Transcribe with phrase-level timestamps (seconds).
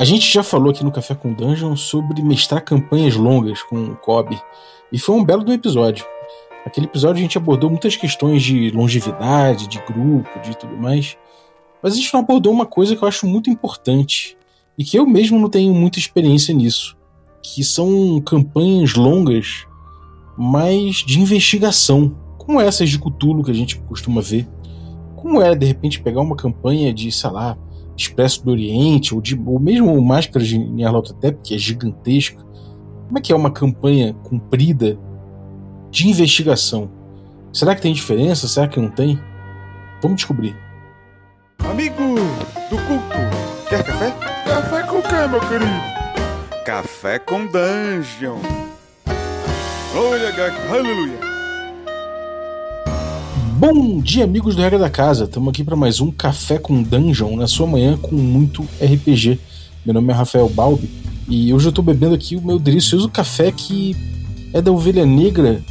[0.00, 3.96] A gente já falou aqui no Café com Dungeon sobre mestrar campanhas longas com o
[3.96, 4.40] Kobe,
[4.90, 6.06] e foi um belo do episódio.
[6.64, 11.18] Aquele episódio a gente abordou muitas questões de longevidade, de grupo, de tudo mais,
[11.82, 14.38] mas a gente não abordou uma coisa que eu acho muito importante
[14.78, 16.96] e que eu mesmo não tenho muita experiência nisso,
[17.42, 19.66] que são campanhas longas,
[20.34, 24.48] mas de investigação, como essas de Cthulhu que a gente costuma ver.
[25.14, 27.58] Como é, de repente, pegar uma campanha de, sei lá,
[28.00, 32.42] Expresso do Oriente, ou, de, ou mesmo Máscara de Nyarlathotep, que é gigantesca.
[33.06, 34.98] Como é que é uma campanha comprida
[35.90, 36.90] de investigação?
[37.52, 38.48] Será que tem diferença?
[38.48, 39.20] Será que não tem?
[40.00, 40.56] Vamos descobrir.
[41.58, 42.14] Amigo
[42.70, 44.10] do culto, quer café?
[44.46, 46.64] Café com quê, meu querido?
[46.64, 48.38] Café com Dungeon.
[49.94, 50.32] Olha,
[50.70, 51.29] aleluia.
[53.60, 55.24] Bom dia, amigos do Regra da Casa.
[55.24, 59.38] Estamos aqui para mais um Café com Dungeon na sua manhã com muito RPG.
[59.84, 60.88] Meu nome é Rafael Balbi
[61.28, 63.94] e hoje eu estou bebendo aqui o meu delicioso café que
[64.54, 65.62] é da ovelha negra,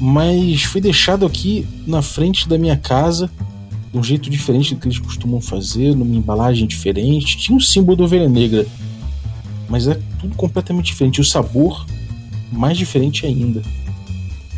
[0.00, 3.30] mas foi deixado aqui na frente da minha casa
[3.92, 7.36] de um jeito diferente do que eles costumam fazer, numa embalagem diferente.
[7.36, 8.66] Tinha um símbolo da ovelha negra,
[9.68, 11.20] mas é tudo completamente diferente.
[11.20, 11.84] O sabor
[12.50, 13.60] mais diferente ainda.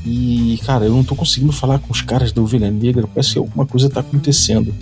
[0.06, 3.08] E, cara, eu não tô conseguindo falar com os caras da Ovelha Negra.
[3.08, 4.72] Parece que alguma coisa tá acontecendo.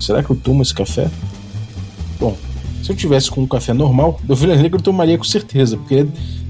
[0.00, 1.08] Será que eu tomo esse café?
[2.18, 2.36] Bom,
[2.82, 5.94] se eu tivesse com um café normal, da Ovelha Negra eu tomaria com certeza, porque
[5.94, 6.06] é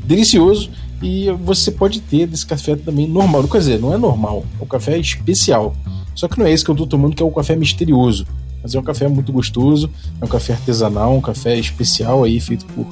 [0.06, 0.70] delicioso
[1.02, 3.46] e você pode ter desse café também normal.
[3.46, 5.76] Quer dizer, não é normal, é um café especial.
[6.14, 8.26] Só que não é esse que eu tô tomando, que é o café misterioso.
[8.62, 12.64] Mas é um café muito gostoso, é um café artesanal, um café especial aí, feito
[12.66, 12.86] por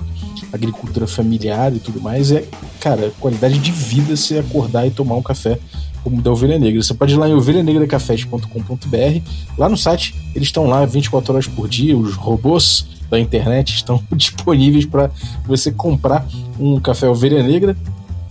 [0.53, 2.45] agricultura familiar e tudo mais, é,
[2.81, 5.59] cara, qualidade de vida você acordar e tomar um café
[6.03, 6.83] como da Ovelha Negra.
[6.83, 9.31] Você pode ir lá em ovelhanegracafés.com.br.
[9.57, 14.03] Lá no site, eles estão lá 24 horas por dia, os robôs da internet estão
[14.13, 15.11] disponíveis para
[15.47, 16.27] você comprar
[16.59, 17.77] um café Ovelha Negra,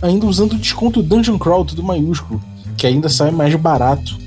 [0.00, 2.42] ainda usando o desconto Dungeon Crawl, tudo maiúsculo,
[2.76, 4.18] que ainda sai mais barato.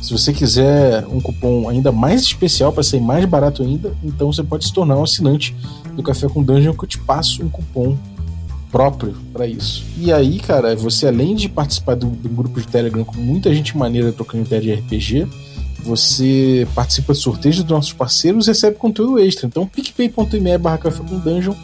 [0.00, 4.42] Se você quiser um cupom ainda mais especial para ser mais barato ainda, então você
[4.42, 5.54] pode se tornar um assinante
[5.96, 7.96] do Café com Dungeon que eu te passo um cupom
[8.70, 9.84] próprio para isso.
[9.96, 13.76] E aí, cara, você além de participar do, do, grupo de Telegram com muita gente
[13.76, 15.26] maneira trocando ideia de RPG,
[15.82, 19.46] você participa de sorteios dos nossos parceiros e recebe conteúdo extra.
[19.46, 21.54] Então, picpay.me barra café com dungeon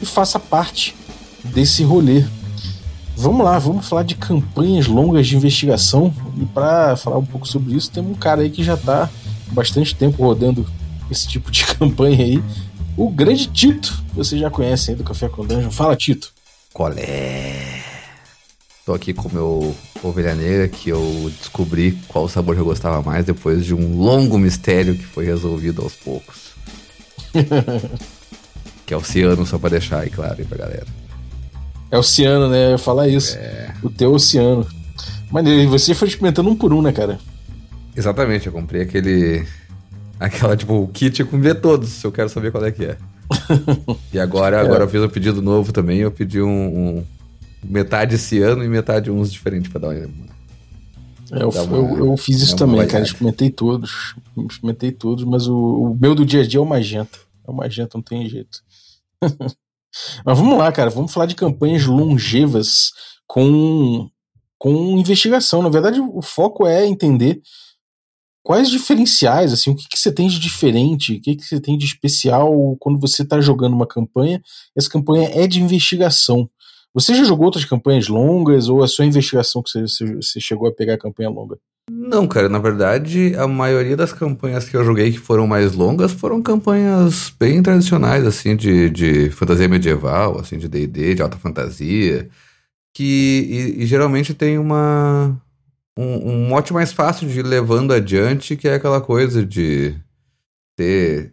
[0.00, 0.96] e faça parte
[1.44, 2.24] desse rolê.
[3.16, 6.12] Vamos lá, vamos falar de campanhas longas de investigação.
[6.40, 9.10] E para falar um pouco sobre isso, tem um cara aí que já está
[9.52, 10.66] bastante tempo rodando
[11.10, 12.42] esse tipo de campanha aí,
[12.98, 14.02] o grande Tito.
[14.14, 15.70] Você já conhece aí do Café com Dungeon.
[15.70, 16.32] Fala, Tito.
[16.74, 17.80] Qual é?
[18.84, 23.00] Tô aqui com o meu ovelha negra que eu descobri qual o sabor eu gostava
[23.02, 26.54] mais depois de um longo mistério que foi resolvido aos poucos.
[28.84, 30.86] que é o oceano, só pra deixar aí claro aí pra galera.
[31.90, 32.66] É oceano, né?
[32.66, 33.36] Eu ia falar isso.
[33.36, 33.74] É...
[33.82, 34.66] O teu oceano.
[35.30, 37.18] Mas você foi experimentando um por um, né, cara?
[37.94, 39.46] Exatamente, eu comprei aquele
[40.18, 42.98] Aquela, tipo, o kit com ver todos, se eu quero saber qual é que é.
[44.12, 44.60] e agora, é.
[44.60, 47.04] agora eu fiz um pedido novo também, eu pedi um, um
[47.62, 50.28] metade esse ano e metade uns diferentes pra dar uma.
[51.30, 53.04] É, eu, uma, eu, eu, fiz isso também, cara.
[53.04, 54.14] Experimentei todos.
[54.50, 57.18] Experimentei todos, mas o, o, meu do dia a dia é o magenta.
[57.46, 58.60] É o magenta, não tem jeito.
[59.22, 60.90] mas vamos lá, cara.
[60.90, 62.92] Vamos falar de campanhas longevas
[63.26, 64.08] com,
[64.58, 65.62] com investigação.
[65.62, 67.42] Na verdade, o foco é entender
[68.48, 71.76] quais diferenciais, assim, o que, que você tem de diferente, o que, que você tem
[71.76, 72.50] de especial
[72.80, 74.40] quando você está jogando uma campanha?
[74.74, 76.48] Essa campanha é de investigação.
[76.94, 80.72] Você já jogou outras campanhas longas ou é só investigação que você, você chegou a
[80.72, 81.58] pegar a campanha longa?
[81.90, 86.12] Não, cara, na verdade, a maioria das campanhas que eu joguei que foram mais longas
[86.12, 92.30] foram campanhas bem tradicionais, assim, de, de fantasia medieval, assim, de D&D, de alta fantasia,
[92.94, 95.38] que e, e geralmente tem uma,
[95.98, 99.96] um, um mote mais fácil de ir levando adiante, que é aquela coisa de
[100.76, 101.32] ter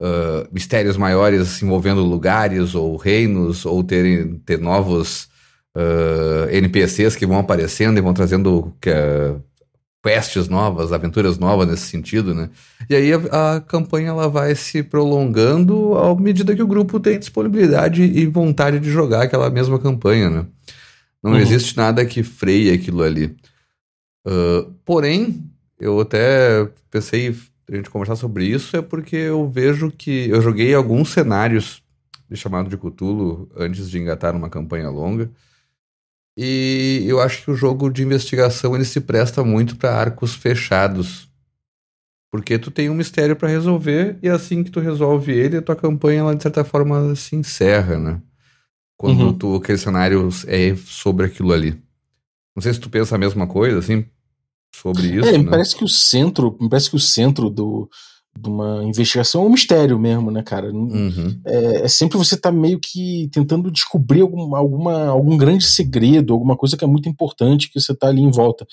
[0.00, 5.24] uh, mistérios maiores envolvendo lugares ou reinos, ou ter, ter novos
[5.76, 9.42] uh, NPCs que vão aparecendo e vão trazendo uh,
[10.00, 12.50] quests novas, aventuras novas nesse sentido, né?
[12.88, 17.18] E aí a, a, campanha ela vai se prolongando à medida que o grupo tem
[17.18, 20.46] disponibilidade e vontade de jogar aquela mesma campanha, né?
[21.20, 21.38] Não uhum.
[21.38, 23.34] existe nada que freie aquilo ali.
[24.26, 25.44] Uh, porém,
[25.78, 27.36] eu até pensei
[27.68, 31.82] a gente conversar sobre isso, é porque eu vejo que eu joguei alguns cenários
[32.28, 35.30] de chamado de Cthulhu antes de engatar uma campanha longa.
[36.36, 41.28] E eu acho que o jogo de investigação ele se presta muito para arcos fechados.
[42.30, 45.76] Porque tu tem um mistério para resolver e assim que tu resolve ele, a tua
[45.76, 48.20] campanha, ela, de certa forma, se encerra, né?
[48.96, 49.32] Quando uhum.
[49.32, 51.80] tu, aquele cenário é sobre aquilo ali.
[52.56, 54.04] Não sei se tu pensa a mesma coisa, assim,
[54.82, 55.28] sobre isso.
[55.28, 55.50] É, me né?
[55.50, 57.88] parece que o centro, me parece que o centro do,
[58.38, 60.70] de uma investigação é um mistério mesmo, né, cara?
[60.72, 61.40] Uhum.
[61.44, 66.56] É, é, sempre você tá meio que tentando descobrir algum, alguma, algum grande segredo, alguma
[66.56, 68.66] coisa que é muito importante que você tá ali em volta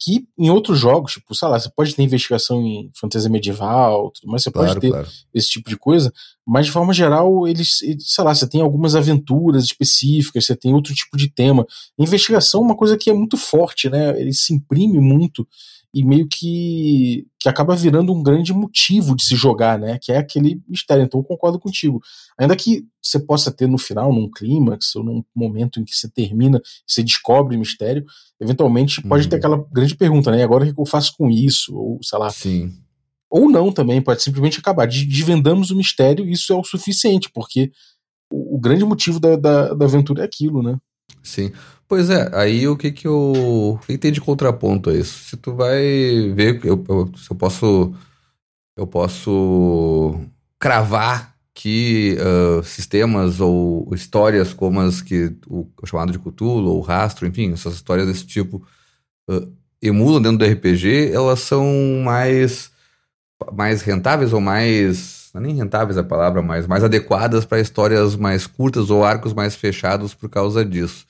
[0.00, 4.42] que em outros jogos, tipo, sei lá, você pode ter investigação em fantasia medieval, mas
[4.42, 5.08] você claro, pode ter claro.
[5.32, 6.12] esse tipo de coisa,
[6.46, 10.94] mas de forma geral, eles, sei lá, você tem algumas aventuras específicas, você tem outro
[10.94, 11.66] tipo de tema.
[11.98, 14.20] Investigação é uma coisa que é muito forte, né?
[14.20, 15.46] Ele se imprime muito
[15.94, 19.96] e meio que, que acaba virando um grande motivo de se jogar, né?
[20.02, 21.04] Que é aquele mistério.
[21.04, 22.00] Então eu concordo contigo.
[22.36, 26.10] Ainda que você possa ter no final, num clímax, ou num momento em que você
[26.10, 28.04] termina, você descobre o mistério,
[28.40, 29.38] eventualmente pode ter uhum.
[29.38, 30.42] aquela grande pergunta, né?
[30.42, 31.76] Agora o que eu faço com isso?
[31.76, 32.28] Ou sei lá.
[32.30, 32.72] Sim.
[33.30, 34.88] Ou não também, pode simplesmente acabar.
[34.88, 37.70] Desvendamos o mistério, isso é o suficiente, porque
[38.32, 40.76] o, o grande motivo da, da, da aventura é aquilo, né?
[41.22, 41.52] Sim.
[41.88, 43.32] Pois é, aí o que que eu.
[43.74, 45.24] O que, tem de contraponto a isso?
[45.24, 45.82] Se tu vai
[46.34, 47.94] ver, eu, eu, se eu posso.
[48.76, 50.20] Eu posso
[50.58, 56.80] cravar que uh, sistemas ou histórias como as que o, o chamado de Cthulhu ou
[56.80, 58.66] Rastro, enfim, essas histórias desse tipo
[59.30, 61.64] uh, emulam dentro do RPG, elas são
[62.04, 62.72] mais
[63.52, 68.14] mais rentáveis ou mais não é nem rentáveis a palavra, mas mais adequadas para histórias
[68.14, 71.04] mais curtas ou arcos mais fechados por causa disso.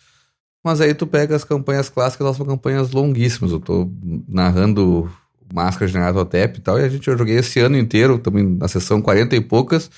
[0.65, 3.53] Mas aí tu pega as campanhas clássicas, elas são campanhas longuíssimas.
[3.53, 3.91] Eu tô
[4.26, 5.11] narrando
[5.53, 8.67] Máscara de Neratotep e tal, e a gente eu joguei esse ano inteiro, também na
[8.67, 9.91] sessão 40 e poucas,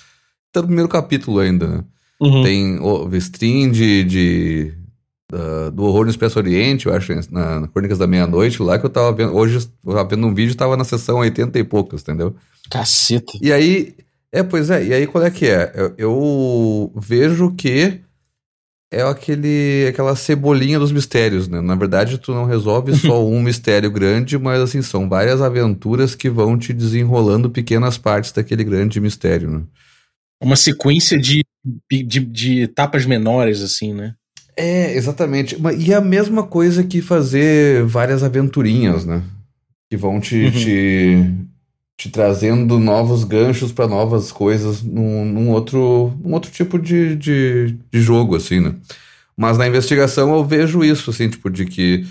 [0.51, 1.85] tá no primeiro capítulo ainda, né?
[2.21, 2.43] Uhum.
[2.43, 4.75] Tem o stream de, de
[5.73, 8.91] do Horror no Expresso Oriente, eu acho, na, na Crônicas da Meia-Noite, lá que eu
[8.91, 9.35] tava vendo.
[9.35, 12.35] Hoje eu tava vendo um vídeo tava na sessão 80 e poucas, entendeu?
[12.71, 13.33] Caceta.
[13.41, 13.95] E aí.
[14.33, 15.73] É, pois é, e aí qual é que é?
[15.75, 18.01] Eu, eu vejo que
[18.93, 21.61] é aquele, aquela cebolinha dos mistérios, né?
[21.61, 26.31] Na verdade, tu não resolve só um mistério grande, mas assim, são várias aventuras que
[26.31, 29.63] vão te desenrolando pequenas partes daquele grande mistério, né?
[30.41, 31.45] Uma sequência de,
[31.91, 34.15] de, de etapas menores, assim, né?
[34.57, 35.57] É, exatamente.
[35.79, 39.23] E a mesma coisa que fazer várias aventurinhas, né?
[39.91, 40.51] Que vão te, uhum.
[40.51, 41.35] te,
[41.97, 47.79] te, trazendo novos ganchos para novas coisas num, num, outro, num outro tipo de, de,
[47.91, 48.75] de jogo, assim, né?
[49.37, 52.07] Mas na investigação eu vejo isso, assim, tipo, de que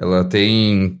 [0.00, 0.98] ela tem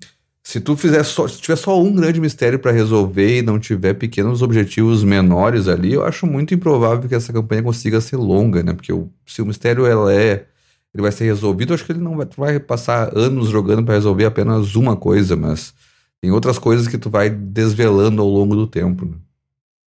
[0.48, 3.92] se tu fizer só, se tiver só um grande mistério para resolver e não tiver
[3.92, 8.72] pequenos objetivos menores ali, eu acho muito improvável que essa campanha consiga ser longa, né?
[8.72, 10.46] Porque o, se o mistério ela é,
[10.94, 13.92] ele vai ser resolvido, eu acho que ele não vai, vai passar anos jogando para
[13.96, 15.74] resolver apenas uma coisa, mas
[16.20, 19.04] tem outras coisas que tu vai desvelando ao longo do tempo.
[19.06, 19.16] Né?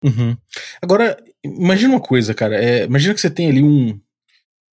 [0.04, 0.38] Uhum.
[0.82, 2.56] Agora, imagina uma coisa, cara.
[2.56, 4.00] É, imagina que você tem ali um,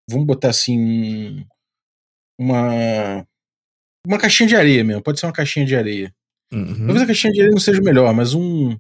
[0.09, 1.45] vamos botar assim,
[2.39, 3.27] uma
[4.07, 6.15] uma caixinha de areia mesmo, pode ser uma caixinha de areia.
[6.51, 6.87] Uhum.
[6.87, 8.77] Talvez a caixinha de areia não seja melhor, mas um.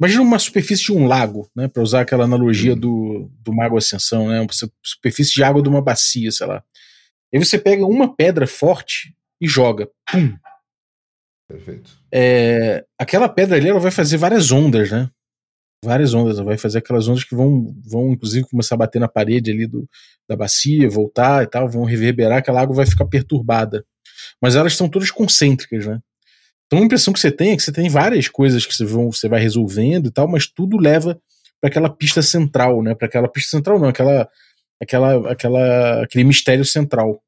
[0.00, 1.68] Imagina uma superfície de um lago, né?
[1.68, 2.78] Pra usar aquela analogia uhum.
[2.78, 4.40] do, do Mago Ascensão, né?
[4.40, 4.48] Uma
[4.82, 6.62] superfície de água de uma bacia, sei lá.
[7.34, 9.90] Aí você pega uma pedra forte e joga.
[10.10, 10.36] Pum!
[11.50, 11.90] Perfeito.
[12.12, 15.10] É, aquela pedra ali ela vai fazer várias ondas, né?
[15.84, 16.36] Várias ondas.
[16.36, 19.66] Ela vai fazer aquelas ondas que vão, vão inclusive, começar a bater na parede ali
[19.66, 19.88] do,
[20.28, 23.84] da bacia, voltar e tal, vão reverberar, aquela água vai ficar perturbada
[24.40, 26.00] mas elas estão todas concêntricas, né?
[26.66, 29.10] Então a impressão que você tem é que você tem várias coisas que você, vão,
[29.10, 31.20] você vai resolvendo e tal, mas tudo leva
[31.60, 32.94] para aquela pista central, né?
[32.94, 34.28] Para aquela pista central não, aquela,
[34.80, 37.22] aquela, aquela, aquele mistério central,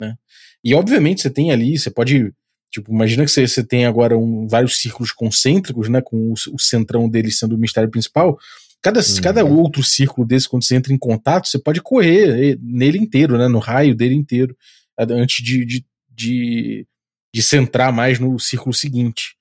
[0.00, 0.16] né?
[0.64, 2.32] E obviamente você tem ali, você pode,
[2.70, 6.00] tipo, imagina que você, você tem agora um, vários círculos concêntricos, né?
[6.00, 8.38] Com o, o centrão dele sendo o mistério principal.
[8.82, 9.20] Cada, uhum.
[9.22, 13.48] cada outro círculo desse, quando você entra em contato, você pode correr nele inteiro, né?
[13.48, 14.56] No raio dele inteiro,
[14.98, 15.84] antes de, de
[16.16, 16.86] de,
[17.32, 19.36] de centrar mais no círculo seguinte.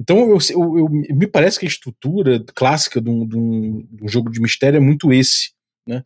[0.00, 4.04] Então, eu, eu, eu, me parece que a estrutura clássica de um, de, um, de
[4.04, 5.50] um, jogo de mistério é muito esse,
[5.86, 6.04] né?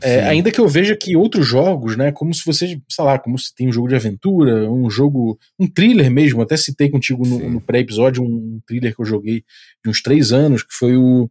[0.00, 3.38] É, ainda que eu veja que outros jogos, né, como se você, sei lá, como
[3.38, 7.48] se tem um jogo de aventura, um jogo, um thriller mesmo, até citei contigo no,
[7.48, 9.44] no pré-episódio um thriller que eu joguei
[9.84, 11.30] de uns três anos, que foi o,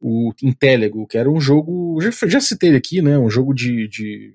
[0.00, 4.34] o Intellego, que era um jogo, já, já citei aqui, né, um jogo de, de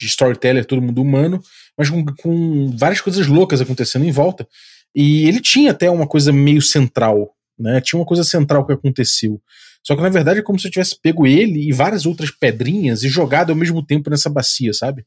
[0.00, 1.42] de storyteller, todo mundo humano,
[1.76, 4.48] mas com, com, várias coisas loucas acontecendo em volta.
[4.94, 7.80] E ele tinha até uma coisa meio central, né?
[7.82, 9.40] Tinha uma coisa central que aconteceu.
[9.86, 13.02] Só que na verdade é como se eu tivesse pego ele e várias outras pedrinhas
[13.02, 15.04] e jogado ao mesmo tempo nessa bacia, sabe?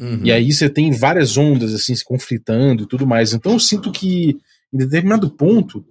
[0.00, 0.24] Uhum.
[0.24, 3.32] E aí você tem várias ondas assim se conflitando e tudo mais.
[3.32, 4.36] Então eu sinto que
[4.72, 5.84] em determinado ponto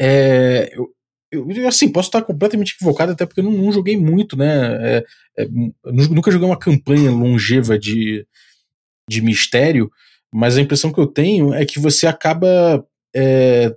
[0.00, 0.94] é, eu,
[1.30, 4.98] eu, assim, posso estar completamente equivocado, até porque eu não, não joguei muito, né?
[4.98, 5.04] É,
[5.38, 5.48] é,
[5.84, 8.26] nunca joguei uma campanha longeva de,
[9.08, 9.90] de mistério,
[10.32, 13.74] mas a impressão que eu tenho é que você acaba é,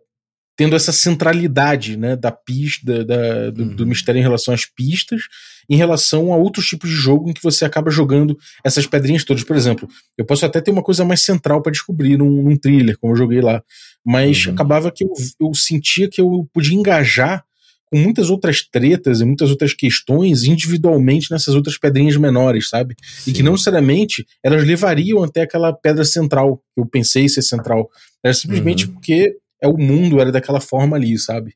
[0.59, 3.75] tendo essa centralidade né, da pista, da, do, uhum.
[3.77, 5.21] do, mistério em relação às pistas,
[5.69, 9.41] em relação a outros tipos de jogo em que você acaba jogando essas pedrinhas todas.
[9.41, 9.87] Por exemplo,
[10.17, 13.17] eu posso até ter uma coisa mais central para descobrir num, num, thriller, como eu
[13.17, 13.63] joguei lá,
[14.05, 14.51] mas uhum.
[14.51, 17.41] acabava que eu, eu sentia que eu podia engajar
[17.85, 22.97] com muitas outras tretas e muitas outras questões individualmente nessas outras pedrinhas menores, sabe?
[23.01, 23.31] Sim.
[23.31, 27.89] E que não necessariamente elas levariam até aquela pedra central, que eu pensei ser central.
[28.21, 28.95] Era simplesmente uhum.
[28.95, 31.55] porque é o mundo era daquela forma ali, sabe?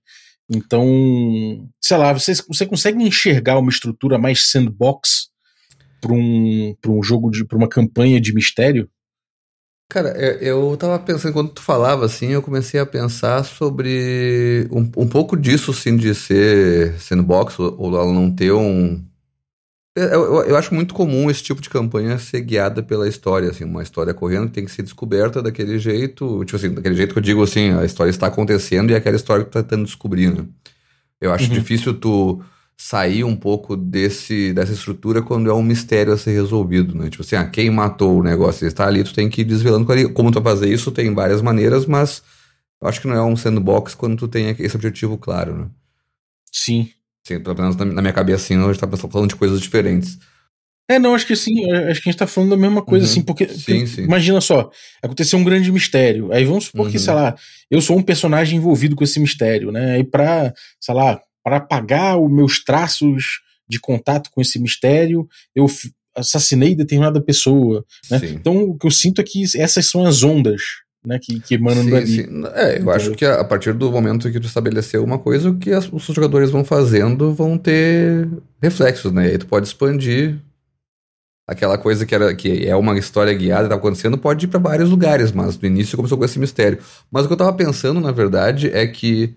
[0.50, 5.30] Então, sei lá, você, você consegue enxergar uma estrutura mais sandbox
[6.02, 8.90] para um, um jogo de para uma campanha de mistério?
[9.90, 14.82] Cara, é, eu tava pensando, quando tu falava assim, eu comecei a pensar sobre um,
[14.98, 19.06] um pouco disso, sim, de ser sandbox, ou, ou ela não ter um,
[19.96, 23.64] eu, eu, eu, acho muito comum esse tipo de campanha ser guiada pela história, assim,
[23.64, 27.20] uma história correndo que tem que ser descoberta daquele jeito, tipo assim, daquele jeito que
[27.20, 29.86] eu digo assim, a história está acontecendo e é aquela história que tu tá tentando
[29.86, 30.46] descobrir, né?
[31.22, 31.54] Eu acho uhum.
[31.54, 32.44] difícil tu
[32.76, 37.10] sair um pouco desse, dessa estrutura quando é um mistério a ser resolvido, né?
[37.10, 40.32] Tipo assim, ah, quem matou o negócio está ali, tu tem que ir desvelando como
[40.32, 42.24] tu vai fazer isso, tem várias maneiras, mas
[42.82, 45.68] eu acho que não é um sandbox quando tu tem esse objetivo claro, né?
[46.52, 46.90] Sim,
[47.26, 50.18] Sim, pelo menos na minha cabeça, assim, a gente tá falando de coisas diferentes.
[50.90, 53.12] É, não, acho que sim, acho que a gente tá falando da mesma coisa, uhum.
[53.12, 54.02] assim, porque, sim, sim.
[54.02, 54.70] imagina só,
[55.02, 56.92] aconteceu um grande mistério, aí vamos supor uhum.
[56.92, 57.36] que, sei lá,
[57.72, 62.18] eu sou um personagem envolvido com esse mistério, né, aí pra, sei lá, para apagar
[62.18, 65.26] os meus traços de contato com esse mistério,
[65.56, 65.68] eu
[66.18, 70.62] assassinei determinada pessoa, né, então o que eu sinto é que essas são as ondas
[71.06, 72.08] né, que, que emanam sim, dali.
[72.08, 72.44] Sim.
[72.54, 75.72] É, eu acho que a, partir do momento que tu estabeleceu uma coisa, o que
[75.72, 78.30] as, os jogadores vão fazendo vão ter
[78.62, 79.28] reflexos, né?
[79.28, 80.40] E aí tu pode expandir
[81.48, 84.90] aquela coisa que, era, que é uma história guiada, tá acontecendo, pode ir para vários
[84.90, 86.80] lugares, mas no início começou com esse mistério.
[87.12, 89.36] Mas o que eu tava pensando, na verdade, é que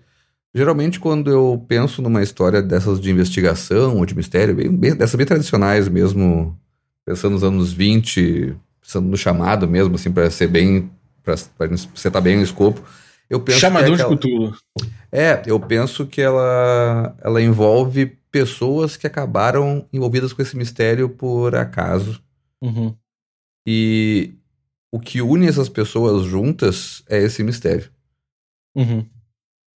[0.55, 5.15] geralmente quando eu penso numa história dessas de investigação ou de mistério, bem, bem, dessas
[5.15, 6.57] bem tradicionais mesmo,
[7.05, 10.89] pensando nos anos 20, pensando no chamado mesmo, assim, para ser bem
[11.57, 12.81] para você estar bem no escopo.
[13.29, 14.57] Eu penso Chamador é de cultura.
[15.11, 21.55] É, eu penso que ela, ela envolve pessoas que acabaram envolvidas com esse mistério por
[21.55, 22.21] acaso.
[22.61, 22.95] Uhum.
[23.65, 24.33] E
[24.91, 27.91] o que une essas pessoas juntas é esse mistério.
[28.75, 29.05] Uhum.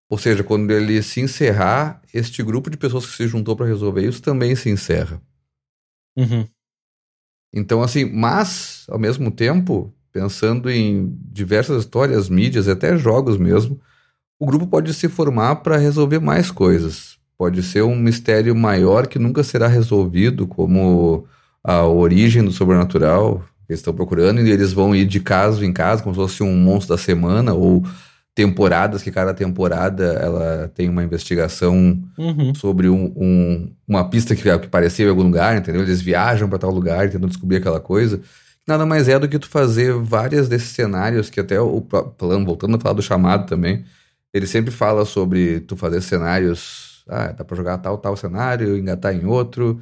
[0.09, 4.07] Ou seja, quando ele se encerrar, este grupo de pessoas que se juntou para resolver
[4.07, 5.21] isso também se encerra.
[6.17, 6.47] Uhum.
[7.53, 13.79] Então, assim, mas, ao mesmo tempo, pensando em diversas histórias, mídias, até jogos mesmo,
[14.39, 17.17] o grupo pode se formar para resolver mais coisas.
[17.37, 21.25] Pode ser um mistério maior que nunca será resolvido, como
[21.63, 25.71] a origem do sobrenatural que eles estão procurando, e eles vão ir de caso em
[25.71, 27.83] caso, como se fosse um monstro da semana, ou
[28.33, 32.55] temporadas, que cada temporada ela tem uma investigação uhum.
[32.55, 35.81] sobre um, um, uma pista que, que parecia em algum lugar, entendeu?
[35.81, 38.21] Eles viajam para tal lugar tentam descobrir aquela coisa
[38.67, 42.75] nada mais é do que tu fazer várias desses cenários que até o plano, voltando
[42.75, 43.85] a falar do chamado também,
[44.33, 49.13] ele sempre fala sobre tu fazer cenários, ah, dá pra jogar tal, tal cenário, engatar
[49.13, 49.79] em outro,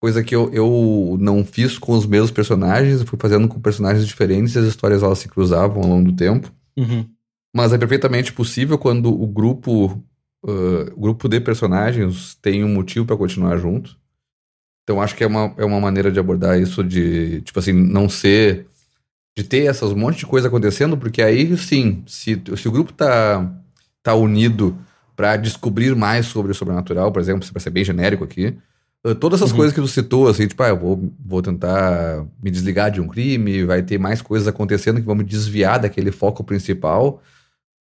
[0.00, 4.54] coisa que eu, eu não fiz com os mesmos personagens, fui fazendo com personagens diferentes
[4.54, 6.50] e as histórias elas se cruzavam ao longo do tempo.
[6.76, 7.06] Uhum.
[7.54, 9.86] Mas é perfeitamente possível quando o grupo,
[10.44, 13.98] uh, o grupo de personagens tem um motivo para continuar junto.
[14.90, 18.08] Então acho que é uma, é uma maneira de abordar isso de, tipo assim, não
[18.08, 18.66] ser.
[19.38, 23.48] de ter essas monte de coisa acontecendo, porque aí sim, se, se o grupo tá,
[24.02, 24.76] tá unido
[25.14, 28.56] para descobrir mais sobre o sobrenatural, por exemplo, para ser bem genérico aqui,
[29.06, 29.58] uh, todas essas uhum.
[29.58, 33.06] coisas que tu citou, assim, tipo, ah, eu vou, vou tentar me desligar de um
[33.06, 37.22] crime, vai ter mais coisas acontecendo que vão me desviar daquele foco principal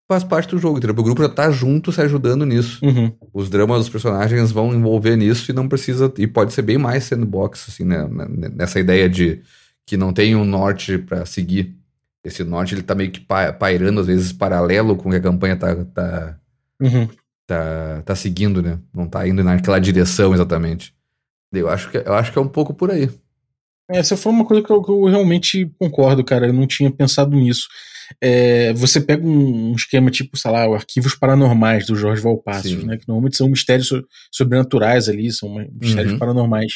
[0.09, 0.95] faz parte do jogo, entendeu?
[0.97, 2.83] O grupo já tá junto se ajudando nisso.
[2.83, 3.13] Uhum.
[3.31, 6.11] Os dramas dos personagens vão envolver nisso e não precisa.
[6.17, 8.09] E pode ser bem mais sandbox, assim, né?
[8.55, 9.41] Nessa ideia de
[9.85, 11.75] que não tem um norte para seguir.
[12.25, 13.23] Esse norte ele tá meio que
[13.59, 16.39] pairando, às vezes, paralelo com o que a campanha tá, tá,
[16.81, 17.07] uhum.
[17.45, 18.79] tá, tá seguindo, né?
[18.91, 20.91] Não tá indo naquela direção exatamente.
[21.53, 23.09] Eu acho que, eu acho que é um pouco por aí.
[23.91, 26.47] Essa foi uma coisa que eu, que eu realmente concordo, cara.
[26.47, 27.67] Eu não tinha pensado nisso.
[28.21, 32.97] É, você pega um, esquema tipo, sei lá, Arquivos Paranormais do Jorge Valpassos, né?
[32.97, 33.91] Que normalmente são mistérios
[34.31, 36.19] sobrenaturais ali, são mistérios uhum.
[36.19, 36.73] paranormais.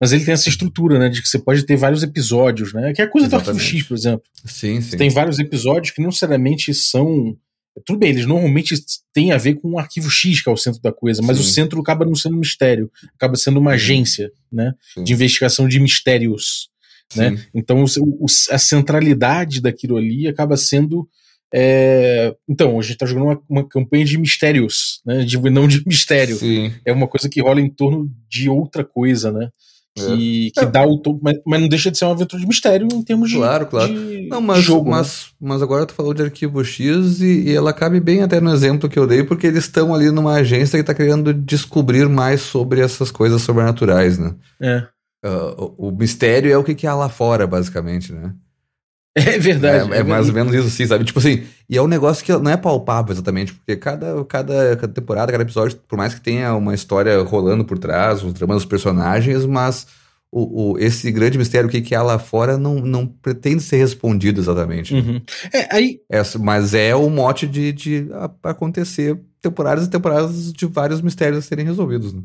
[0.00, 1.10] Mas ele tem essa estrutura, né?
[1.10, 2.92] De que você pode ter vários episódios, né?
[2.94, 3.58] Que é a coisa Exatamente.
[3.58, 4.22] do Arquivo X, por exemplo.
[4.46, 4.90] Sim, sim.
[4.90, 7.36] Você tem vários episódios que não necessariamente são
[7.84, 8.74] Tudo bem, eles normalmente
[9.12, 11.42] têm a ver com o arquivo X, que é o centro da coisa, mas Sim.
[11.42, 14.72] o centro acaba não sendo um mistério, acaba sendo uma agência né,
[15.04, 16.70] de investigação de mistérios.
[17.16, 17.44] Né?
[17.54, 21.08] Então, o, o, a centralidade daquilo ali acaba sendo.
[21.52, 22.34] É...
[22.48, 25.24] Então, a gente está jogando uma, uma, campanha de mistérios, né?
[25.24, 26.36] de, não de mistério.
[26.36, 26.72] Sim.
[26.84, 29.50] É uma coisa que rola em torno de outra coisa, né?
[29.94, 30.60] que, é.
[30.60, 30.70] que é.
[30.70, 33.32] dá o tom, mas, mas, não deixa de ser uma aventura de mistério em termos
[33.32, 33.92] claro, de, claro.
[33.92, 34.90] De não, mas, jogo.
[34.90, 35.48] Mas, né?
[35.48, 38.88] mas agora tu falou de arquivo X e, e, ela cabe bem até no exemplo
[38.88, 42.80] que eu dei, porque eles estão ali numa agência que está querendo descobrir mais sobre
[42.80, 44.34] essas coisas sobrenaturais, né?
[44.60, 44.86] É.
[45.24, 48.34] Uh, o, mistério é o que, há lá fora, basicamente, né?
[49.14, 49.92] É verdade.
[49.92, 51.04] É, é, é mais ou menos isso, sim, sabe?
[51.04, 54.92] Tipo assim, e é um negócio que não é palpável exatamente, porque cada, cada, cada
[54.92, 58.64] temporada, cada episódio, por mais que tenha uma história rolando por trás, os dramas dos
[58.66, 59.86] personagens, mas
[60.32, 63.78] o, o, esse grande mistério, o que, que há lá fora, não, não pretende ser
[63.78, 64.94] respondido exatamente.
[64.94, 65.20] Uhum.
[65.52, 66.00] É, aí...
[66.08, 68.08] É, mas é o mote de, de
[68.42, 72.12] acontecer temporadas e temporadas de vários mistérios a serem resolvidos.
[72.12, 72.22] Né?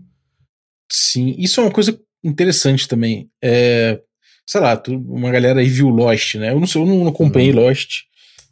[0.92, 3.30] Sim, isso é uma coisa interessante também.
[3.42, 4.00] É,
[4.46, 6.52] sei lá, uma galera aí viu Lost, né?
[6.52, 7.62] Eu não sei, eu não acompanhei uhum.
[7.62, 8.02] Lost.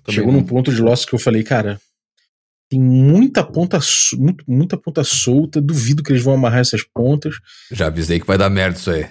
[0.04, 0.40] Também Chegou não.
[0.40, 1.80] num ponto de Lost que eu falei, cara,
[2.70, 3.80] tem muita ponta,
[4.18, 7.36] muito, muita ponta solta, duvido que eles vão amarrar essas pontas.
[7.72, 9.08] Já avisei que vai dar merda isso aí.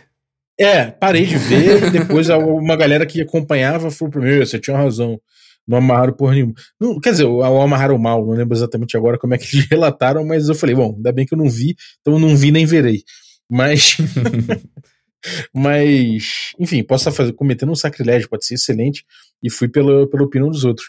[0.58, 5.20] É, parei de ver, depois uma galera que acompanhava falou primeiro, você tinha razão.
[5.66, 6.54] Não amarraram porra nenhuma.
[6.80, 10.24] Não, quer dizer, o amarraram mal, não lembro exatamente agora como é que eles relataram,
[10.24, 12.66] mas eu falei, bom, ainda bem que eu não vi, então eu não vi nem
[12.66, 13.02] verei.
[13.50, 13.96] Mas.
[15.54, 19.04] mas, enfim, posso estar fazendo, cometendo um sacrilégio, pode ser excelente,
[19.42, 20.88] e fui pela, pela opinião dos outros.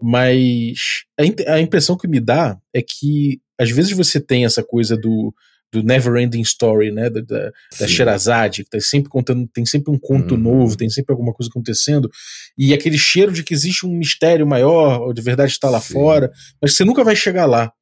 [0.00, 4.96] Mas a, a impressão que me dá é que às vezes você tem essa coisa
[4.96, 5.32] do
[5.72, 9.92] do Never Ending Story, né, da, da, da Sherazade, que tá sempre contando, tem sempre
[9.92, 10.40] um conto uhum.
[10.40, 12.10] novo, tem sempre alguma coisa acontecendo,
[12.58, 15.94] e aquele cheiro de que existe um mistério maior, ou de verdade está lá Sim.
[15.94, 16.30] fora,
[16.60, 17.72] mas você nunca vai chegar lá.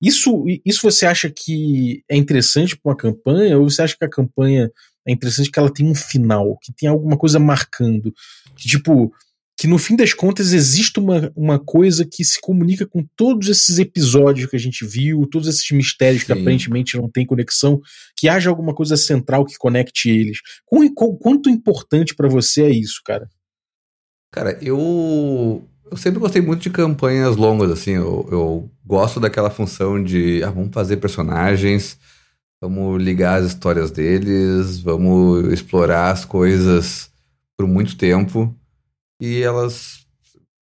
[0.00, 4.10] Isso, isso você acha que é interessante para uma campanha, ou você acha que a
[4.10, 4.70] campanha
[5.06, 8.12] é interessante que ela tem um final, que tem alguma coisa marcando,
[8.56, 9.12] que tipo,
[9.58, 13.78] que no fim das contas existe uma, uma coisa que se comunica com todos esses
[13.78, 16.26] episódios que a gente viu, todos esses mistérios Sim.
[16.26, 17.80] que aparentemente não têm conexão,
[18.14, 20.40] que haja alguma coisa central que conecte eles.
[20.66, 23.30] Quão, quanto importante para você é isso, cara?
[24.30, 27.92] Cara, eu eu sempre gostei muito de campanhas longas, assim.
[27.92, 31.98] Eu, eu gosto daquela função de ah, vamos fazer personagens,
[32.60, 37.10] vamos ligar as histórias deles, vamos explorar as coisas
[37.56, 38.54] por muito tempo
[39.20, 40.06] e elas,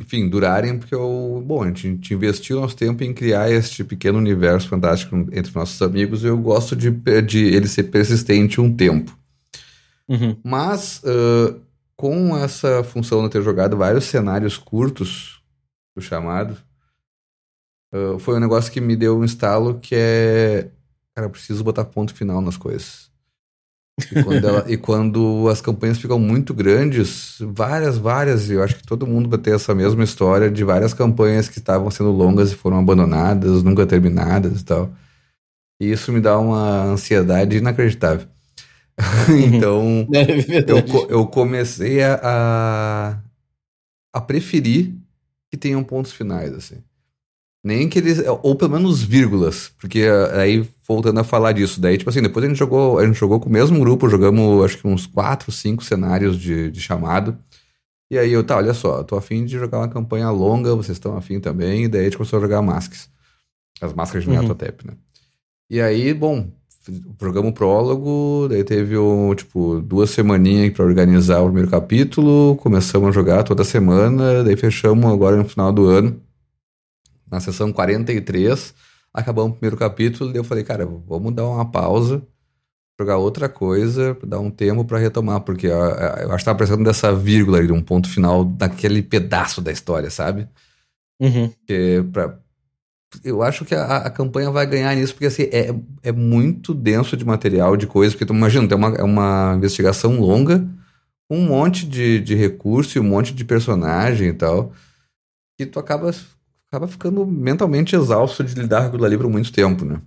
[0.00, 4.68] enfim, durarem, porque eu, bom, a gente investiu nosso tempo em criar este pequeno universo
[4.68, 6.90] fantástico entre nossos amigos e eu gosto de,
[7.22, 9.16] de ele ser persistente um tempo.
[10.08, 10.36] Uhum.
[10.44, 11.60] Mas, uh,
[11.96, 15.42] com essa função de ter jogado vários cenários curtos
[15.96, 16.56] do chamado,
[17.94, 20.70] uh, foi um negócio que me deu um estalo que é.
[21.14, 23.10] Cara, eu preciso botar ponto final nas coisas.
[24.10, 28.82] E quando, ela, e quando, as campanhas ficam muito grandes, várias, várias, eu acho que
[28.82, 32.56] todo mundo vai ter essa mesma história de várias campanhas que estavam sendo longas e
[32.56, 34.92] foram abandonadas, nunca terminadas e tal.
[35.80, 38.33] E isso me dá uma ansiedade inacreditável.
[39.54, 43.20] então, é eu, eu comecei a,
[44.12, 44.94] a preferir
[45.50, 46.82] que tenham pontos finais, assim.
[47.64, 48.22] Nem que eles.
[48.42, 49.72] Ou pelo menos vírgulas.
[49.80, 52.98] Porque eh, aí, voltando a falar disso, daí, tipo assim, depois a gente jogou.
[52.98, 56.70] A gente jogou com o mesmo grupo, jogamos acho que uns 4, 5 cenários de,
[56.70, 57.38] de chamado.
[58.10, 61.16] E aí eu, tá, olha só, tô afim de jogar uma campanha longa, vocês estão
[61.16, 63.08] afim também, e daí a gente começou a jogar masks.
[63.80, 64.42] As máscaras de uhum.
[64.42, 64.92] Netotep, né?
[65.70, 66.52] E aí, bom,
[66.88, 73.12] o prólogo, daí teve um, tipo, duas semaninhas para organizar o primeiro capítulo, começamos a
[73.12, 76.20] jogar toda semana, daí fechamos agora no final do ano
[77.30, 78.74] na sessão 43,
[79.12, 82.22] acabamos o primeiro capítulo, e eu falei, cara, vamos dar uma pausa,
[82.98, 86.84] jogar outra coisa, dar um tempo para retomar, porque eu, eu acho que tava precisando
[86.84, 90.48] dessa vírgula ali, de um ponto final daquele pedaço da história, sabe?
[91.20, 91.50] Uhum.
[91.66, 92.38] Que pra,
[93.22, 97.16] eu acho que a, a, campanha vai ganhar nisso, porque assim, é, é muito denso
[97.16, 100.66] de material, de coisas, porque tu imagina, tem uma, é uma investigação longa,
[101.30, 104.72] um monte de, de recurso e um monte de personagem e tal,
[105.58, 106.10] e tu acaba
[106.68, 110.00] acaba ficando mentalmente exausto de lidar com aquilo ali por muito tempo, né?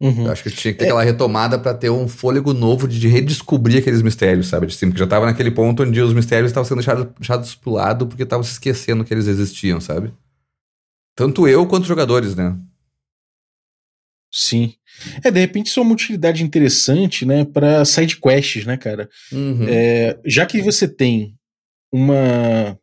[0.00, 0.30] Uhum.
[0.30, 0.88] acho que tinha que ter é.
[0.88, 4.66] aquela retomada para ter um fôlego novo de, de, redescobrir aqueles mistérios, sabe?
[4.66, 8.06] Assim, porque já tava naquele ponto onde os mistérios estavam sendo deixados, deixados pro lado
[8.06, 10.12] porque estavam se esquecendo que eles existiam, sabe?
[11.16, 12.56] Tanto eu quanto os jogadores, né?
[14.32, 14.74] Sim.
[15.22, 19.08] É, de repente isso é uma utilidade interessante, né, para side quests, né, cara?
[19.32, 19.66] Uhum.
[19.68, 21.34] É, já que você tem
[21.92, 22.76] uma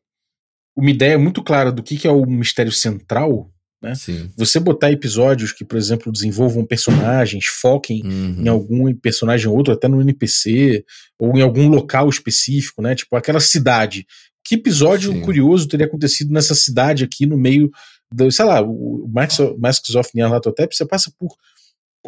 [0.73, 3.51] uma ideia muito clara do que, que é o mistério central,
[3.83, 3.93] né?
[3.93, 4.31] Sim.
[4.37, 8.43] Você botar episódios que, por exemplo, desenvolvam personagens, foquem Uhum.
[8.45, 10.85] em algum personagem ou outro, até no NPC,
[11.19, 12.95] ou em algum local específico, né?
[12.95, 14.05] Tipo aquela cidade.
[14.45, 15.21] Que episódio Sim.
[15.21, 17.69] curioso teria acontecido nessa cidade aqui no meio
[18.13, 19.09] do, sei lá, o
[19.59, 21.29] Masks of Nyarlathotep, você passa por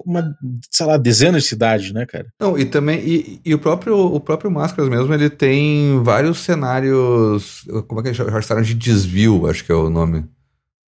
[0.05, 0.35] uma,
[0.71, 2.27] sei lá, dezenas de cidades, né, cara?
[2.39, 7.63] Não, e também, e, e o próprio o próprio Máscaras mesmo, ele tem vários cenários,
[7.87, 10.21] como é que eles chamaram de desvio, acho que é o nome.
[10.21, 10.27] Não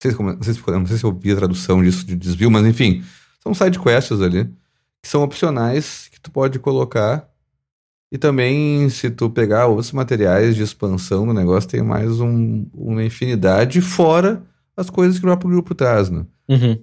[0.01, 2.15] sei, se como- não sei se, não sei se eu vi a tradução disso de
[2.15, 3.03] desvio, mas enfim,
[3.41, 4.45] são side quests ali,
[5.01, 7.29] que são opcionais, que tu pode colocar,
[8.11, 13.03] e também, se tu pegar outros materiais de expansão do negócio, tem mais um- uma
[13.03, 14.41] infinidade, fora
[14.75, 16.25] as coisas que o próprio grupo traz, né?
[16.47, 16.77] Uhum.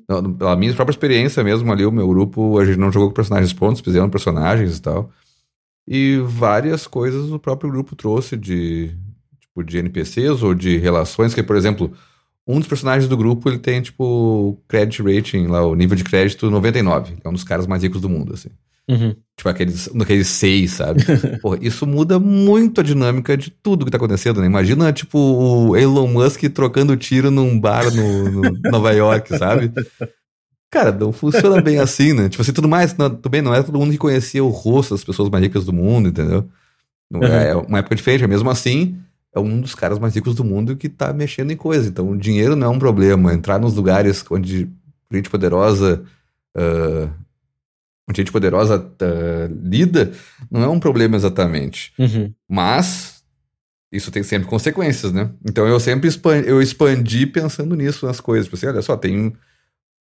[0.58, 3.80] Minha própria experiência mesmo ali, o meu grupo, a gente não jogou com personagens prontos,
[3.80, 5.10] fizeram personagens e tal.
[5.86, 8.96] E várias coisas o próprio grupo trouxe de,
[9.40, 11.92] tipo, de NPCs ou de relações, que, por exemplo,
[12.46, 16.50] um dos personagens do grupo, ele tem, tipo, credit rating, lá, o nível de crédito
[16.50, 17.16] 99.
[17.22, 18.50] É um dos caras mais ricos do mundo, assim.
[18.88, 19.14] Uhum.
[19.36, 21.02] Tipo, aqueles, daqueles seis, sabe?
[21.40, 24.46] Porra, isso muda muito a dinâmica de tudo que tá acontecendo, né?
[24.46, 29.72] Imagina, tipo, o Elon Musk trocando tiro num bar no, no Nova York, sabe?
[30.70, 32.28] Cara, não funciona bem assim, né?
[32.28, 34.94] Tipo assim, tudo mais, não, tudo bem, não é todo mundo que conhecia o rosto
[34.94, 36.48] das pessoas mais ricas do mundo, entendeu?
[37.10, 38.98] Não é, é uma época diferente, mesmo assim,
[39.34, 41.88] é um dos caras mais ricos do mundo que tá mexendo em coisa.
[41.88, 43.32] Então, o dinheiro não é um problema.
[43.32, 44.68] Entrar nos lugares onde
[45.12, 46.04] gente poderosa.
[46.56, 47.10] onde
[48.10, 50.12] gente poderosa ah, lida,
[50.50, 51.92] não é um problema exatamente.
[51.98, 52.32] Uhum.
[52.48, 53.22] Mas
[53.92, 55.30] isso tem sempre consequências, né?
[55.48, 58.46] Então eu sempre expandi, eu expandi pensando nisso nas coisas.
[58.46, 59.34] Tipo assim, olha só, tem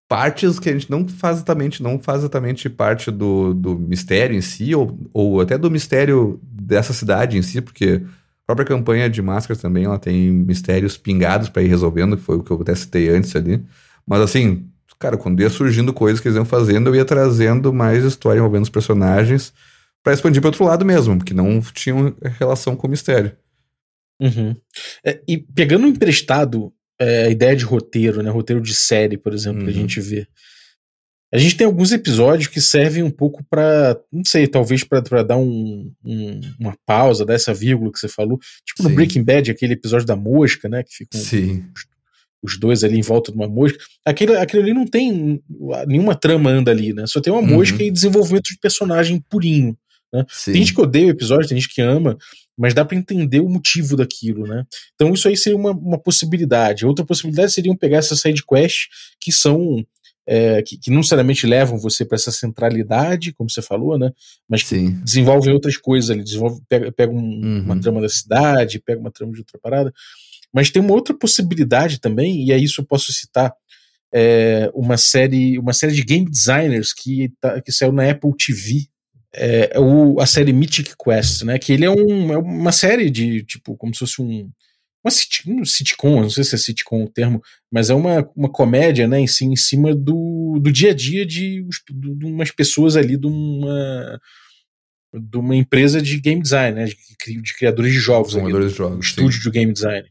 [0.07, 4.41] partes que a gente não faz exatamente, não faz exatamente parte do, do mistério em
[4.41, 9.21] si, ou, ou até do mistério dessa cidade em si, porque a própria campanha de
[9.21, 12.75] máscaras também ela tem mistérios pingados para ir resolvendo, que foi o que eu até
[12.75, 13.63] citei antes ali.
[14.05, 14.65] Mas assim,
[15.01, 18.63] cara, quando ia surgindo coisas que eles iam fazendo, eu ia trazendo mais história envolvendo
[18.63, 19.51] os personagens
[20.03, 23.35] para expandir para outro lado mesmo, porque não tinham relação com o mistério.
[24.21, 24.55] Uhum.
[25.05, 28.29] É, e pegando emprestado é, a ideia de roteiro, né?
[28.29, 29.79] Roteiro de série, por exemplo, que a Uhum.
[29.81, 30.27] gente vê.
[31.33, 35.23] A gente tem alguns episódios que servem um pouco pra, não sei, talvez pra pra
[35.23, 38.37] dar um, um- uma pausa, dar essa vírgula que você falou.
[38.65, 38.95] Tipo no Sim.
[38.95, 40.83] Breaking Bad, aquele episódio da mosca, né?
[40.83, 41.65] Que ficam Sim.
[42.43, 43.77] Os dois ali em volta de uma mosca.
[44.05, 45.41] Aquele, aquele ali não tem
[45.87, 47.05] nenhuma trama anda ali, né?
[47.07, 47.55] Só tem uma Uhum.
[47.57, 49.77] mosca e desenvolvimento de personagem purinho.
[50.27, 50.51] Sim.
[50.51, 52.17] Tem gente que odeia o episódio, tem gente que ama,
[52.57, 54.65] mas dá pra entender o motivo daquilo, né?
[54.95, 56.85] Então isso aí seria uma, uma possibilidade.
[56.85, 58.87] Outra possibilidade seria pegar essas side quests
[59.21, 59.85] que são
[60.27, 64.11] é, que, que não necessariamente levam você para essa centralidade, como você falou, né?
[64.47, 64.91] Mas que Sim.
[65.03, 67.61] desenvolvem outras coisas ali, desenvolve, pega, pega um- Uhum.
[67.63, 69.91] uma trama da cidade, pega uma trama de outra parada.
[70.53, 73.53] Mas tem uma outra possibilidade também, e aí isso eu posso citar
[74.13, 78.85] é, uma série uma série de game designers que, tá, que saiu na Apple TV.
[79.33, 81.57] É, é o, a série Mythic Quest, né?
[81.57, 84.49] Que ele é, um, é uma série de, tipo, como se fosse um.
[85.03, 88.51] Uma sit- um sitcom, não sei se é sitcom o termo, mas é uma, uma
[88.51, 92.95] comédia, né, em, si, em cima do, do dia a dia de, de, umas pessoas
[92.95, 94.21] ali de uma,
[95.11, 99.07] de uma empresa de game design, né, de, de criadores de jogos, um de jogos.
[99.07, 100.07] estúdio de game design.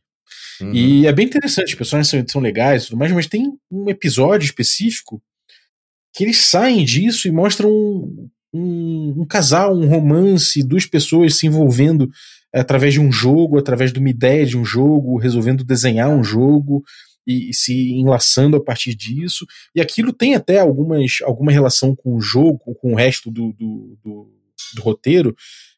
[0.61, 0.73] Uhum.
[0.75, 3.89] E é bem interessante, os personagens são, são legais e tudo mais, mas tem um
[3.89, 5.23] episódio específico
[6.13, 11.47] que eles saem disso e mostram um, um, um casal, um romance, duas pessoas se
[11.47, 12.11] envolvendo
[12.53, 16.83] através de um jogo, através de uma ideia de um jogo, resolvendo desenhar um jogo
[17.27, 19.47] e, e se enlaçando a partir disso.
[19.75, 23.99] E aquilo tem até algumas, alguma relação com o jogo, com o resto do, do,
[24.03, 24.33] do,
[24.75, 25.35] do roteiro,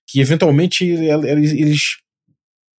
[0.06, 1.98] que eventualmente eles,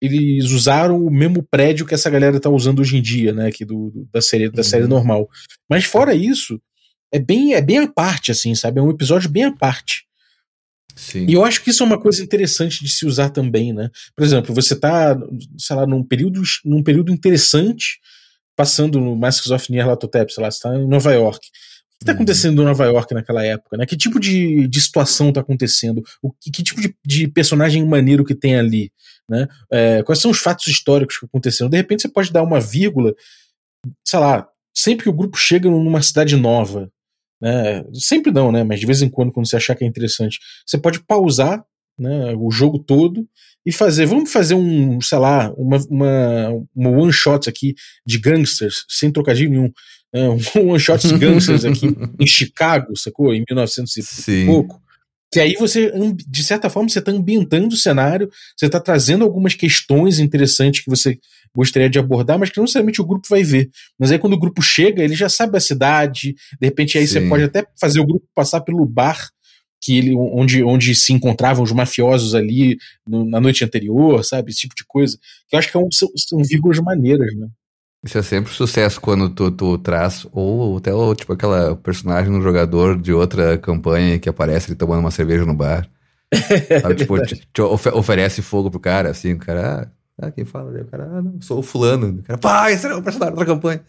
[0.06, 3.64] eles usaram o mesmo prédio que essa galera tá usando hoje em dia, né, aqui
[3.64, 4.64] do, do- da série da Uhum.
[4.64, 5.30] série normal.
[5.70, 6.62] Mas fora isso,
[7.12, 8.80] é bem é bem à parte assim, sabe?
[8.80, 10.04] É um episódio bem à parte.
[10.96, 11.26] Sim.
[11.28, 13.90] E eu acho que isso é uma coisa interessante de se usar também, né?
[14.16, 15.18] Por exemplo, você tá,
[15.58, 18.00] sei lá, num período num período interessante,
[18.56, 21.48] passando no Masks of Nyarlathotep, sei lá, você tá em Nova York.
[22.04, 22.18] O que está Uhum.
[22.18, 23.86] acontecendo em Nova York naquela época, né?
[23.86, 26.04] Que tipo de, de situação está acontecendo?
[26.22, 28.92] O, que, que tipo de, de personagem maneiro que tem ali?
[29.30, 29.48] Né?
[29.72, 31.70] É, quais são os fatos históricos que aconteceram?
[31.70, 33.14] De repente você pode dar uma vírgula,
[34.06, 36.92] sei lá, sempre que o grupo chega numa cidade nova,
[37.42, 37.84] né?
[37.94, 38.64] Sempre não, né?
[38.64, 41.64] Mas de vez em quando, quando você achar que é interessante, você pode pausar
[41.98, 43.28] né, o jogo todo
[43.66, 44.06] e fazer.
[44.06, 49.50] Vamos fazer um, sei lá, uma, uma, uma one shot aqui de gangsters, sem trocadilho
[49.50, 49.72] nenhum.
[50.14, 50.38] Né, um
[50.70, 51.88] one shot gangsters aqui
[52.20, 53.34] em Chicago, sacou?
[53.34, 54.46] Em 1900 e Sim.
[54.46, 54.82] pouco.
[55.32, 55.92] Que aí você,
[56.28, 60.90] de certa forma, você está ambientando o cenário, você está trazendo algumas questões interessantes que
[60.90, 61.18] você
[61.56, 63.70] gostaria de abordar, mas que não necessariamente o grupo vai ver.
[63.98, 67.14] Mas aí quando o grupo chega, ele já sabe a cidade, de repente aí Sim.
[67.14, 69.30] você pode até fazer o grupo passar pelo bar
[69.82, 74.52] que ele, onde, onde se encontravam os mafiosos ali no, na noite anterior, sabe?
[74.52, 75.18] Esse tipo de coisa.
[75.48, 77.48] Que eu acho que é um, são, são vírgulas maneiras, né?
[78.04, 83.02] Isso é sempre sucesso quando tu, tu traz, ou até tipo aquela personagem no jogador
[83.02, 85.88] de outra campanha que aparece ele tomando uma cerveja no bar.
[86.82, 89.90] Sabe, tipo, te, te oferece fogo pro cara, assim, o cara,
[90.22, 92.20] ah, quem fala, o cara, ah, não, sou o fulano.
[92.20, 93.82] O cara, pá, esse é o personagem da campanha.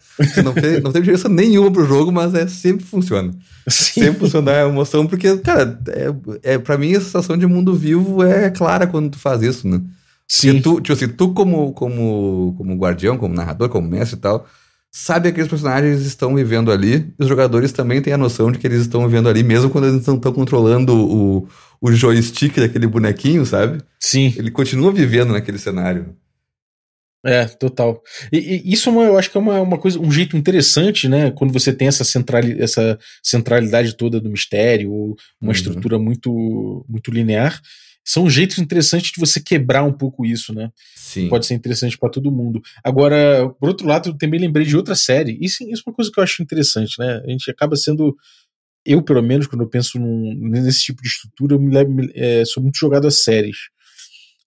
[0.43, 3.31] Não, fez, não teve diferença nenhuma pro jogo, mas é, sempre funciona.
[3.67, 4.01] Sim.
[4.01, 8.23] Sempre funciona a emoção, porque, cara, é, é, pra mim a sensação de mundo vivo
[8.23, 9.81] é clara quando tu faz isso, né?
[10.27, 10.61] Sim.
[10.61, 14.47] tu, tipo assim, tu como, como, como guardião, como narrador, como mestre e tal,
[14.91, 18.57] sabe que aqueles personagens estão vivendo ali, e os jogadores também têm a noção de
[18.57, 21.47] que eles estão vivendo ali, mesmo quando eles não estão controlando o,
[21.81, 23.81] o joystick daquele bonequinho, sabe?
[23.99, 24.33] Sim.
[24.37, 26.15] Ele continua vivendo naquele cenário.
[27.25, 28.01] É, total.
[28.31, 31.09] E, e isso é uma, eu acho que é uma, uma coisa, um jeito interessante,
[31.09, 31.31] né?
[31.31, 35.51] Quando você tem essa, centrali, essa centralidade toda do mistério, uma uhum.
[35.51, 37.59] estrutura muito, muito linear
[38.05, 40.69] são jeitos interessantes de você quebrar um pouco isso, né?
[40.95, 41.27] Sim.
[41.27, 42.61] Pode ser interessante para todo mundo.
[42.83, 45.39] Agora, por outro lado, eu também lembrei de outra série.
[45.41, 47.23] Isso, isso é uma coisa que eu acho interessante, né?
[47.25, 48.15] A gente acaba sendo.
[48.85, 52.45] Eu, pelo menos, quando eu penso num, nesse tipo de estrutura, eu me, levo, é,
[52.45, 53.57] sou muito jogado a séries.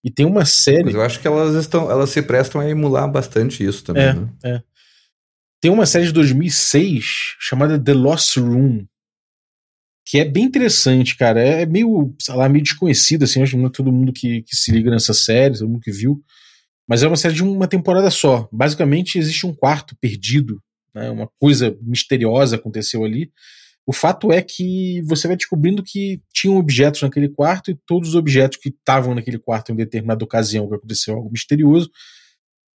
[0.01, 0.85] E tem uma série.
[0.85, 4.03] Mas eu acho que elas estão, elas se prestam a emular bastante isso também.
[4.03, 4.29] É, né?
[4.45, 4.63] é.
[5.61, 8.85] Tem uma série de 2006 chamada The Lost Room,
[10.09, 11.39] que é bem interessante, cara.
[11.39, 14.55] É meio, sei lá, meio desconhecido, assim, acho que não é todo mundo que, que
[14.55, 16.19] se liga nessa série, todo mundo que viu.
[16.87, 18.49] Mas é uma série de uma temporada só.
[18.51, 20.59] Basicamente, existe um quarto perdido,
[20.95, 21.11] né?
[21.11, 23.31] Uma coisa misteriosa aconteceu ali.
[23.85, 28.15] O fato é que você vai descobrindo que tinham objetos naquele quarto e todos os
[28.15, 31.87] objetos que estavam naquele quarto em determinada ocasião que aconteceu algo misterioso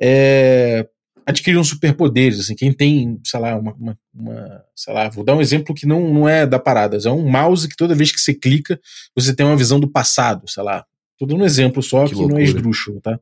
[0.03, 0.87] é,
[1.27, 5.41] adquiriram superpoderes, assim, quem tem, sei lá, uma, uma, uma, sei lá, vou dar um
[5.41, 8.35] exemplo que não, não é da parada, é um mouse que toda vez que você
[8.35, 8.81] clica,
[9.15, 10.85] você tem uma visão do passado, sei lá.
[11.19, 13.19] Tô dando um exemplo só que, que não é esdrúxulo, tá?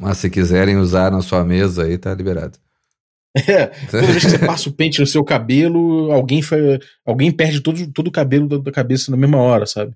[0.00, 2.58] Mas se quiserem usar na sua mesa aí, tá liberado.
[3.46, 7.60] É, toda vez que você passa o pente no seu cabelo, alguém, foi, alguém perde
[7.60, 9.94] todo, todo o cabelo da, da cabeça na mesma hora, sabe?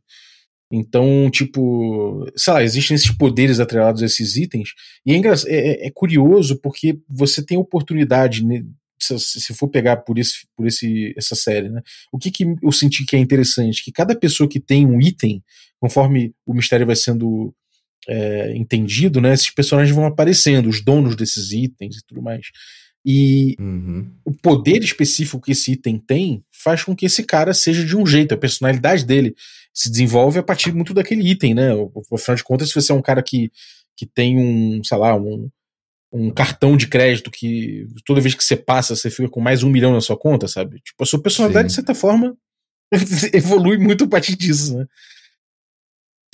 [0.75, 4.71] Então, tipo, sei lá, existem esses poderes atrelados a esses itens,
[5.05, 8.65] e é, é, é curioso porque você tem oportunidade, né,
[8.99, 11.83] se, se, for pegar por, esse, por esse, essa série, né?
[12.11, 13.85] O que, que eu senti que é interessante?
[13.85, 15.43] Que cada pessoa que tem um item,
[15.79, 17.53] conforme o mistério vai sendo
[18.09, 19.35] é, entendido, né?
[19.35, 22.47] Esses personagens vão aparecendo, os donos desses itens e tudo mais.
[23.05, 24.09] E uhum.
[24.25, 28.07] o poder específico que esse item tem faz com que esse cara seja de um
[28.07, 29.35] jeito, a personalidade dele
[29.75, 31.71] se desenvolve a partir muito daquele item, né?
[32.13, 33.51] Afinal de contas, se você é um cara que,
[33.97, 35.51] que tem um, sei lá, um,
[36.13, 39.71] um cartão de crédito que toda vez que você passa, você fica com mais um
[39.71, 40.81] milhão na sua conta, sabe?
[40.81, 41.69] Tipo, a sua personalidade, Sim.
[41.69, 42.37] de certa forma,
[43.33, 44.87] evolui muito a partir disso, né?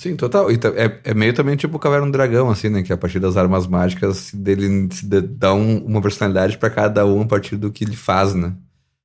[0.01, 0.49] Sim, total.
[0.49, 2.81] E é, é meio também tipo o Caverna do Dragão, assim, né?
[2.81, 7.21] Que a partir das armas mágicas dele se dá um, uma personalidade para cada um
[7.21, 8.53] a partir do que ele faz, né?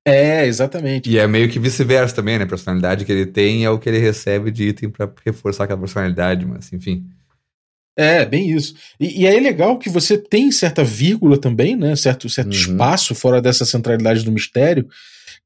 [0.07, 1.11] É, exatamente.
[1.11, 2.45] E é meio que vice-versa também, né?
[2.45, 5.81] A personalidade que ele tem é o que ele recebe de item para reforçar aquela
[5.81, 7.05] personalidade, mas enfim.
[7.97, 8.75] É, bem isso.
[9.01, 11.97] E, e aí é legal que você tem certa vírgula também, né?
[11.97, 12.53] Certo, certo uhum.
[12.53, 14.89] espaço fora dessa centralidade do mistério,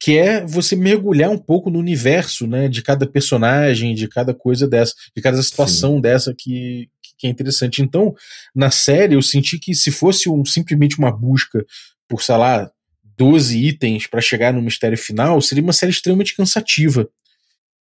[0.01, 2.69] que é você mergulhar um pouco no universo, né?
[2.69, 6.01] De cada personagem, de cada coisa dessa, de cada situação Sim.
[6.01, 7.83] dessa que, que é interessante.
[7.83, 8.15] Então,
[8.55, 11.65] na série, eu senti que se fosse um, simplesmente uma busca
[12.09, 12.71] por, sei lá,
[13.17, 17.09] 12 itens para chegar no mistério final, seria uma série extremamente cansativa.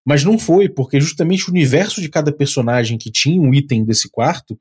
[0.05, 4.09] Mas não foi, porque justamente o universo de cada personagem que tinha um item desse
[4.09, 4.57] quarto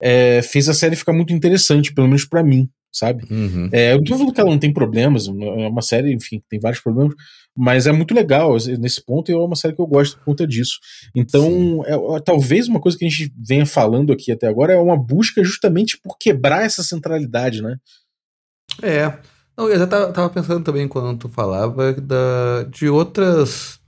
[0.00, 3.24] é, fez a série ficar muito interessante, pelo menos para mim, sabe?
[3.30, 3.68] Uhum.
[3.72, 6.60] É, eu não tô falando que ela não tem problemas, é uma série, enfim, tem
[6.60, 7.14] vários problemas,
[7.56, 10.46] mas é muito legal nesse ponto e é uma série que eu gosto por conta
[10.46, 10.78] disso.
[11.14, 14.78] Então, é, é, talvez uma coisa que a gente venha falando aqui até agora é
[14.78, 17.76] uma busca justamente por quebrar essa centralidade, né?
[18.82, 19.18] É,
[19.56, 23.80] não, eu já tava, tava, pensando também quando tu falava da, de outras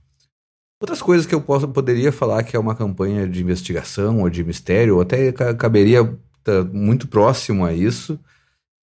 [0.79, 4.43] outras coisas que eu posso, poderia falar que é uma campanha de investigação ou de
[4.43, 6.05] mistério, ou até caberia
[6.43, 8.19] tá, muito próximo a isso.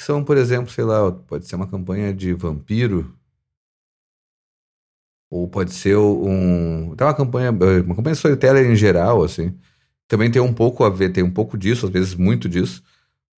[0.03, 3.17] São, por exemplo, sei lá, pode ser uma campanha de vampiro.
[5.31, 6.93] Ou pode ser um.
[6.93, 7.51] Até uma campanha.
[7.51, 9.55] Uma campanha storyteller em geral, assim.
[10.09, 12.83] Também tem um pouco a ver, tem um pouco disso, às vezes muito disso.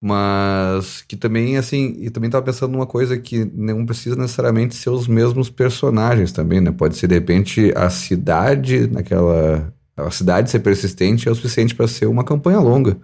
[0.03, 4.91] Mas que também, assim, e também tava pensando numa coisa que não precisa necessariamente ser
[4.91, 6.73] os mesmos personagens também, né?
[6.73, 11.89] Pode ser, de repente, a cidade naquela, A cidade ser persistente é o suficiente para
[11.89, 12.99] ser uma campanha longa.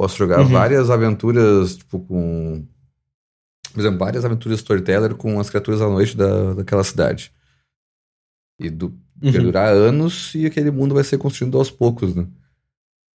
[0.00, 0.48] Posso jogar uhum.
[0.48, 2.66] várias aventuras, tipo, com.
[3.70, 7.30] Por exemplo, várias aventuras storyteller com as criaturas à noite da, daquela cidade.
[8.58, 8.86] E do,
[9.22, 9.30] uhum.
[9.30, 12.26] perdurar anos e aquele mundo vai ser construído aos poucos, né?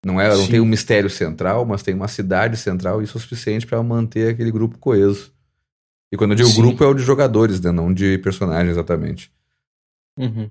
[0.04, 3.18] Não, é, não tem um mistério central, mas tem uma cidade central e isso é
[3.18, 5.32] o suficiente para manter aquele grupo coeso.
[6.12, 6.60] E quando eu digo Sim.
[6.60, 7.72] grupo, é o de jogadores, né?
[7.72, 9.32] Não de personagens exatamente.
[10.18, 10.50] Uhum.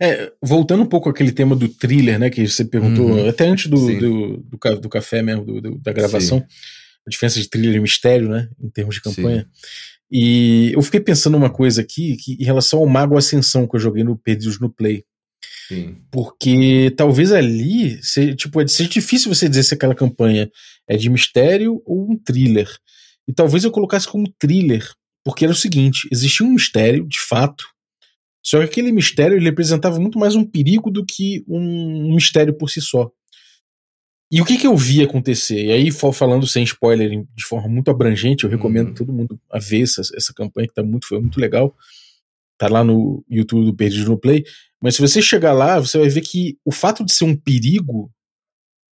[0.00, 2.30] É, voltando um pouco àquele tema do thriller, né?
[2.30, 3.28] Que você perguntou, uhum.
[3.28, 6.46] até antes do, do, do, do, café mesmo, do, do da gravação, Sim.
[7.06, 8.48] a diferença de thriller e mistério, né?
[8.60, 9.42] Em termos de campanha.
[9.42, 9.68] Sim.
[10.10, 13.80] E eu fiquei pensando uma coisa aqui, que, em relação ao Mago Ascensão que eu
[13.80, 15.04] joguei no Perdidos no Play.
[15.68, 15.96] Sim.
[16.10, 20.50] Porque talvez ali seja, tipo, seja difícil você dizer se aquela campanha
[20.86, 22.68] é de mistério ou um thriller.
[23.26, 24.86] E talvez eu colocasse como thriller,
[25.24, 27.64] porque era o seguinte: existia um mistério, de fato,
[28.44, 32.68] só que aquele mistério ele representava muito mais um perigo do que um mistério por
[32.68, 33.10] si só.
[34.30, 35.64] E o que, que eu vi acontecer?
[35.64, 38.94] E aí, falando sem spoiler, de forma muito abrangente, eu recomendo uhum.
[38.94, 41.74] todo mundo a ver essa, essa campanha, que tá muito, foi muito legal.
[42.58, 44.44] Tá lá no YouTube do Perdido no Play.
[44.80, 48.10] Mas se você chegar lá, você vai ver que o fato de ser um perigo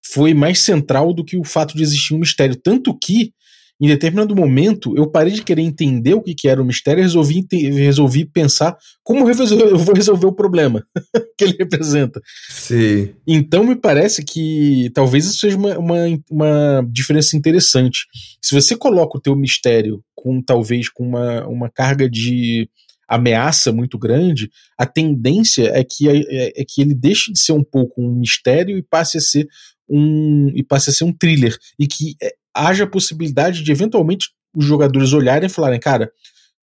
[0.04, 2.56] foi mais central do que o fato de existir um mistério.
[2.56, 3.34] Tanto que
[3.82, 7.02] em determinado momento, eu parei de querer entender o que, que era o mistério e
[7.02, 10.86] resolvi, resolvi pensar como eu vou resolver o problema
[11.36, 12.20] que ele representa.
[12.48, 13.12] Sim.
[13.26, 15.96] Então, me parece que talvez isso seja uma, uma,
[16.30, 18.06] uma diferença interessante.
[18.40, 22.68] Se você coloca o teu mistério com talvez com uma, uma carga de
[23.08, 27.64] ameaça muito grande, a tendência é que, é, é, que ele deixe de ser um
[27.64, 29.48] pouco um mistério e passe a ser
[29.88, 34.30] um e passe a ser um thriller e que é, haja a possibilidade de eventualmente
[34.54, 36.12] os jogadores olharem e falarem, cara,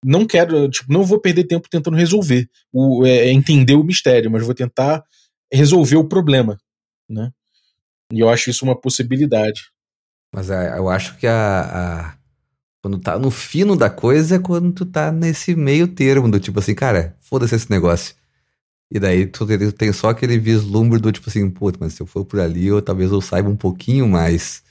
[0.03, 4.29] não quero, tipo, não vou perder tempo tentando resolver, o, é, é, entender o mistério,
[4.29, 5.03] mas vou tentar
[5.51, 6.59] resolver o problema,
[7.09, 7.31] né?
[8.11, 9.69] E eu acho isso uma possibilidade.
[10.33, 12.17] Mas é, eu acho que a, a,
[12.81, 16.59] quando tá no fino da coisa é quando tu tá nesse meio termo do tipo
[16.59, 18.15] assim, cara, foda-se esse negócio.
[18.89, 22.23] E daí tu tem só aquele vislumbre do tipo assim, pô, mas se eu for
[22.23, 24.63] por ali, eu talvez eu saiba um pouquinho mais.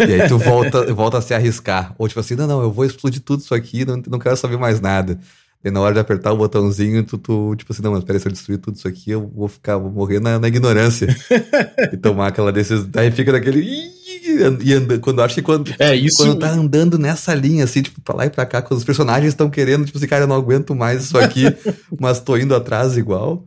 [0.00, 1.94] E aí tu volta, volta a se arriscar.
[1.98, 4.56] Ou tipo assim, não, não, eu vou explodir tudo isso aqui, não, não quero saber
[4.56, 5.18] mais nada.
[5.64, 8.28] E na hora de apertar o botãozinho, tu, tu tipo assim, não, mas peraí, se
[8.28, 11.08] eu destruir tudo isso aqui, eu vou ficar, vou morrer na, na ignorância.
[11.92, 12.86] e tomar aquela decisão.
[12.88, 13.60] Daí fica daquele.
[13.62, 16.18] E anda, quando acho que quando, é, isso...
[16.18, 19.32] quando tá andando nessa linha, assim, tipo, pra lá e pra cá, quando os personagens
[19.32, 21.44] estão querendo, tipo assim, cara, eu não aguento mais isso aqui,
[21.98, 23.44] mas tô indo atrás igual.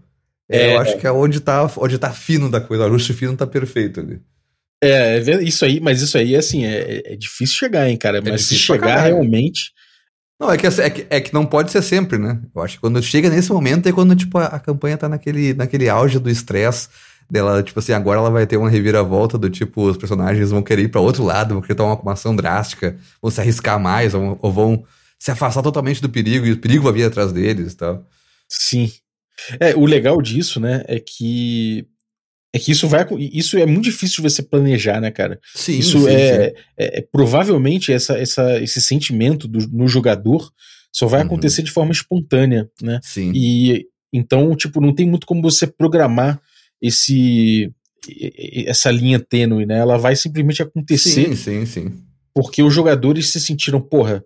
[0.50, 3.38] É, eu acho que é onde tá, onde tá fino da coisa, o ajuste fino
[3.38, 4.20] tá perfeito ali.
[4.82, 8.20] É, é isso aí, mas isso aí, assim, é, é difícil chegar, hein, cara.
[8.20, 9.72] É mas se chegar realmente.
[10.40, 12.40] Não, é que, é, que, é que não pode ser sempre, né?
[12.56, 15.54] Eu acho que quando chega nesse momento é quando, tipo, a, a campanha tá naquele,
[15.54, 16.88] naquele auge do estresse
[17.30, 20.84] dela, tipo assim, agora ela vai ter uma reviravolta do tipo, os personagens vão querer
[20.84, 24.40] ir pra outro lado, vão querer tomar uma ação drástica, vão se arriscar mais, ou,
[24.42, 24.84] ou vão
[25.20, 28.08] se afastar totalmente do perigo, e o perigo vai vir atrás deles e tal.
[28.48, 28.92] Sim.
[29.60, 31.86] É, o legal disso, né, é que
[32.54, 33.06] é que isso vai.
[33.18, 35.40] Isso é muito difícil de você planejar, né, cara?
[35.54, 35.78] Sim.
[35.78, 36.56] Isso sim, é, sim.
[36.78, 40.52] é, é, provavelmente essa, essa, esse sentimento do, no jogador
[40.92, 41.28] só vai uhum.
[41.28, 43.00] acontecer de forma espontânea, né?
[43.04, 43.32] Sim.
[43.36, 46.42] E então, tipo, não tem muito como você programar
[46.82, 47.72] esse
[48.66, 49.78] essa linha tênue, né?
[49.78, 51.28] Ela vai simplesmente acontecer.
[51.28, 52.04] Sim, sim, sim.
[52.34, 54.24] Porque os jogadores se sentiram, porra,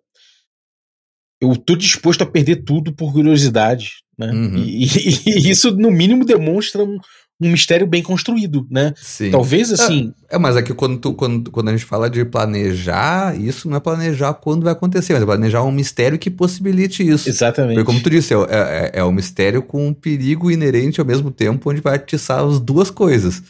[1.42, 4.32] eu tô disposto a perder tudo por curiosidade, né?
[4.32, 4.58] Uhum.
[4.58, 6.98] E, e, e, isso, no mínimo, demonstra um,
[7.42, 8.94] um mistério bem construído, né?
[8.96, 9.32] Sim.
[9.32, 10.14] Talvez assim.
[10.30, 13.70] É, é mas é que quando, tu, quando, quando a gente fala de planejar, isso
[13.70, 17.28] não é planejar quando vai acontecer, mas é planejar um mistério que possibilite isso.
[17.28, 17.76] Exatamente.
[17.76, 21.32] Porque, como tu disse, é, é, é um mistério com um perigo inerente ao mesmo
[21.32, 23.42] tempo, onde vai atiçar as duas coisas.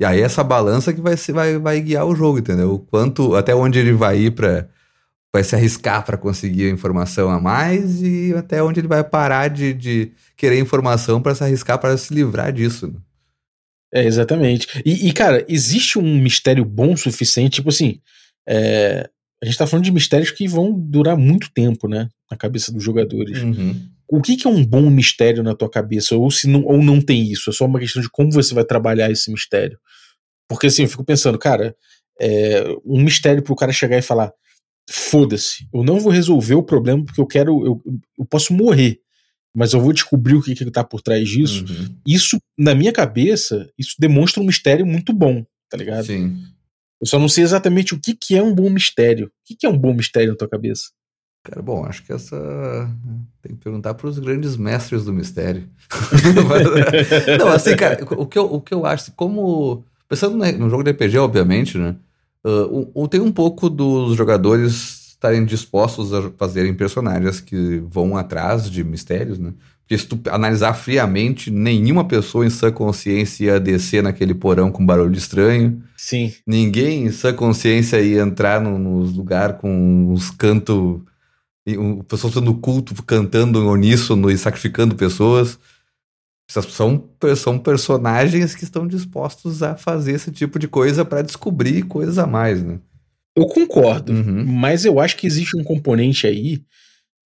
[0.00, 2.84] E aí, essa balança que vai, vai, vai guiar o jogo, entendeu?
[2.90, 4.68] Quanto, até onde ele vai ir para
[5.34, 9.72] vai se arriscar para conseguir informação a mais e até onde ele vai parar de,
[9.72, 12.92] de querer informação para se arriscar para se livrar disso.
[13.94, 14.66] É, exatamente.
[14.84, 18.00] E, e, cara, existe um mistério bom o suficiente, tipo assim,
[18.48, 19.08] é,
[19.42, 22.82] a gente tá falando de mistérios que vão durar muito tempo, né, na cabeça dos
[22.82, 23.42] jogadores.
[23.42, 23.88] Uhum.
[24.08, 26.16] O que, que, é um bom mistério na tua cabeça?
[26.16, 27.50] Ou, se não, ou não tem isso?
[27.50, 29.78] É só uma questão de como você vai trabalhar esse mistério.
[30.48, 31.74] Porque assim, eu fico pensando, cara,
[32.20, 34.32] é, um mistério pro cara chegar e falar:
[34.88, 37.82] foda-se, eu não vou resolver o problema porque eu quero, eu,
[38.18, 39.00] eu posso morrer
[39.54, 41.64] mas eu vou descobrir o que está por trás disso.
[41.68, 41.96] Uhum.
[42.06, 46.06] Isso, na minha cabeça, isso demonstra um mistério muito bom, tá ligado?
[46.06, 46.42] Sim.
[47.00, 49.26] Eu só não sei exatamente o que, que é um bom mistério.
[49.26, 50.84] O que, que é um bom mistério na tua cabeça?
[51.44, 52.36] Cara, bom, acho que essa.
[53.42, 55.68] Tem que perguntar para os grandes mestres do mistério.
[57.38, 59.84] não, assim, cara, o que eu, o que eu acho, como.
[60.08, 61.96] Pensando no jogo de RPG, obviamente, né?
[62.44, 68.82] Uh, tem um pouco dos jogadores estarem dispostos a fazerem personagens que vão atrás de
[68.82, 69.52] mistérios, né?
[69.80, 74.84] Porque se tu analisar friamente, nenhuma pessoa em sã consciência ia descer naquele porão com
[74.84, 75.82] barulho estranho.
[75.96, 76.32] Sim.
[76.46, 81.00] Ninguém em sã consciência ia entrar nos no lugares com uns cantos
[81.68, 85.58] um, pessoas fazendo culto, cantando em uníssono e sacrificando pessoas.
[86.48, 92.18] São, são personagens que estão dispostos a fazer esse tipo de coisa para descobrir coisas
[92.18, 92.78] a mais, né?
[93.36, 94.44] Eu concordo, uhum.
[94.46, 96.62] mas eu acho que existe um componente aí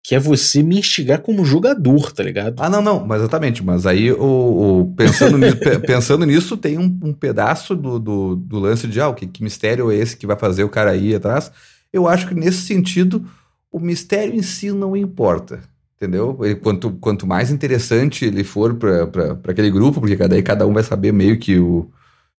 [0.06, 2.60] que é você me instigar como jogador, tá ligado?
[2.60, 3.64] Ah, não, não, mas exatamente.
[3.64, 8.60] Mas aí, o, o pensando, nisso, pensando nisso, tem um, um pedaço do, do, do,
[8.60, 11.50] lance de, ah, que, que mistério é esse que vai fazer o cara ir atrás?
[11.92, 13.26] Eu acho que nesse sentido,
[13.68, 15.60] o mistério em si não importa.
[15.96, 16.38] Entendeu?
[16.42, 20.84] Ele, quanto, quanto mais interessante ele for para aquele grupo, porque daí cada um vai
[20.84, 21.90] saber meio que o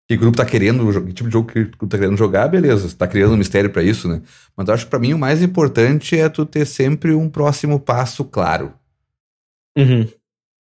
[0.08, 2.96] que grupo tá querendo, que tipo de jogo que tu tá querendo jogar, beleza, você
[2.96, 4.22] tá criando um mistério para isso, né?
[4.56, 7.78] Mas eu acho que pra mim o mais importante é tu ter sempre um próximo
[7.78, 8.72] passo claro.
[9.78, 10.08] Uhum.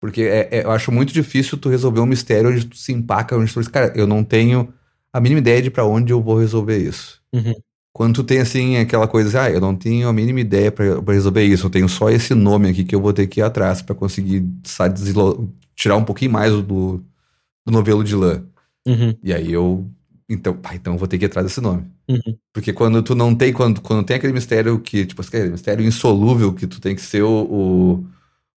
[0.00, 3.36] Porque é, é, eu acho muito difícil tu resolver um mistério onde tu se empaca,
[3.36, 4.72] onde tu diz, cara, eu não tenho
[5.12, 7.22] a mínima ideia de para onde eu vou resolver isso.
[7.32, 7.54] Uhum.
[7.92, 11.44] Quando tu tem, assim, aquela coisa, ah, eu não tenho a mínima ideia para resolver
[11.44, 13.94] isso, eu tenho só esse nome aqui que eu vou ter que ir atrás para
[13.94, 15.00] conseguir sabe,
[15.74, 17.00] tirar um pouquinho mais do,
[17.64, 18.44] do novelo de lã.
[18.86, 19.16] Uhum.
[19.22, 19.88] E aí eu.
[20.28, 21.84] Então, pá, então eu vou ter que ir atrás desse nome.
[22.08, 22.36] Uhum.
[22.52, 26.52] Porque quando tu não tem, quando, quando tem aquele mistério que, tipo, aquele mistério insolúvel
[26.52, 28.06] que tu tem que ser o, o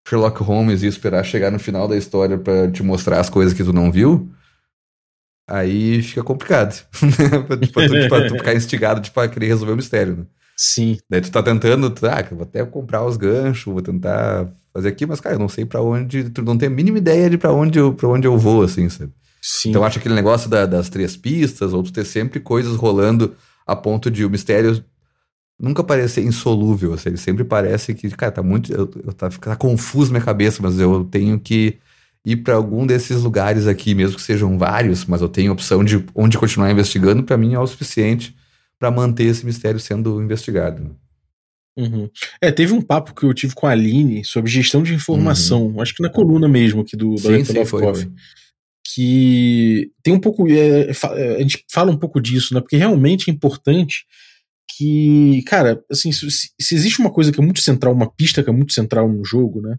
[0.08, 3.64] Sherlock Holmes e esperar chegar no final da história para te mostrar as coisas que
[3.64, 4.30] tu não viu
[5.50, 6.86] aí fica complicado.
[7.62, 10.26] tipo, tu, tipo, tu ficar instigado tipo, a querer resolver o mistério, né?
[10.56, 10.98] Sim.
[11.10, 15.20] Daí tu tá tentando, ah, vou até comprar os ganchos, vou tentar fazer aqui, mas,
[15.20, 17.80] cara, eu não sei para onde, tu não tem a mínima ideia de para onde,
[17.80, 19.12] eu, pra onde eu vou, assim, sabe?
[19.42, 19.70] Sim.
[19.70, 23.36] Então eu acho aquele negócio da, das três pistas, ou tu ter sempre coisas rolando
[23.66, 24.84] a ponto de o mistério
[25.60, 29.56] nunca parecer insolúvel, assim, ele sempre parece que, cara, tá muito, eu, eu tá, tá
[29.58, 31.78] confuso minha cabeça, mas eu tenho que
[32.26, 36.04] ir para algum desses lugares aqui, mesmo que sejam vários, mas eu tenho opção de
[36.16, 38.36] onde continuar investigando, para mim é o suficiente
[38.78, 40.96] para manter esse mistério sendo investigado.
[41.78, 42.10] Uhum.
[42.42, 45.82] É, teve um papo que eu tive com a Aline sobre gestão de informação, uhum.
[45.82, 48.12] acho que na coluna mesmo aqui do, do sim, sim, foi, foi.
[48.94, 52.62] Que tem um pouco, é, é, a gente fala um pouco disso, né?
[52.62, 54.06] Porque realmente é importante
[54.76, 58.50] que, cara, assim, se, se, existe uma coisa que é muito central, uma pista que
[58.50, 59.78] é muito central no jogo, né?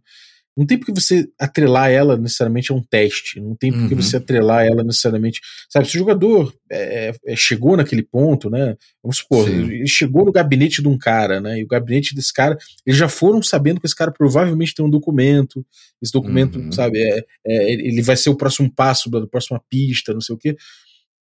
[0.60, 3.40] Não tem porque você atrelar ela necessariamente a um teste.
[3.40, 4.02] Não tem porque uhum.
[4.02, 5.40] você atrelar ela necessariamente.
[5.70, 8.76] Sabe, se o jogador é, é, chegou naquele ponto, né?
[9.02, 9.54] Vamos supor, Sim.
[9.54, 11.58] ele chegou no gabinete de um cara, né?
[11.58, 14.90] E o gabinete desse cara, eles já foram sabendo que esse cara provavelmente tem um
[14.90, 15.64] documento.
[16.02, 16.70] Esse documento, uhum.
[16.70, 20.38] sabe, é, é, ele vai ser o próximo passo da próxima pista, não sei o
[20.38, 20.58] quê.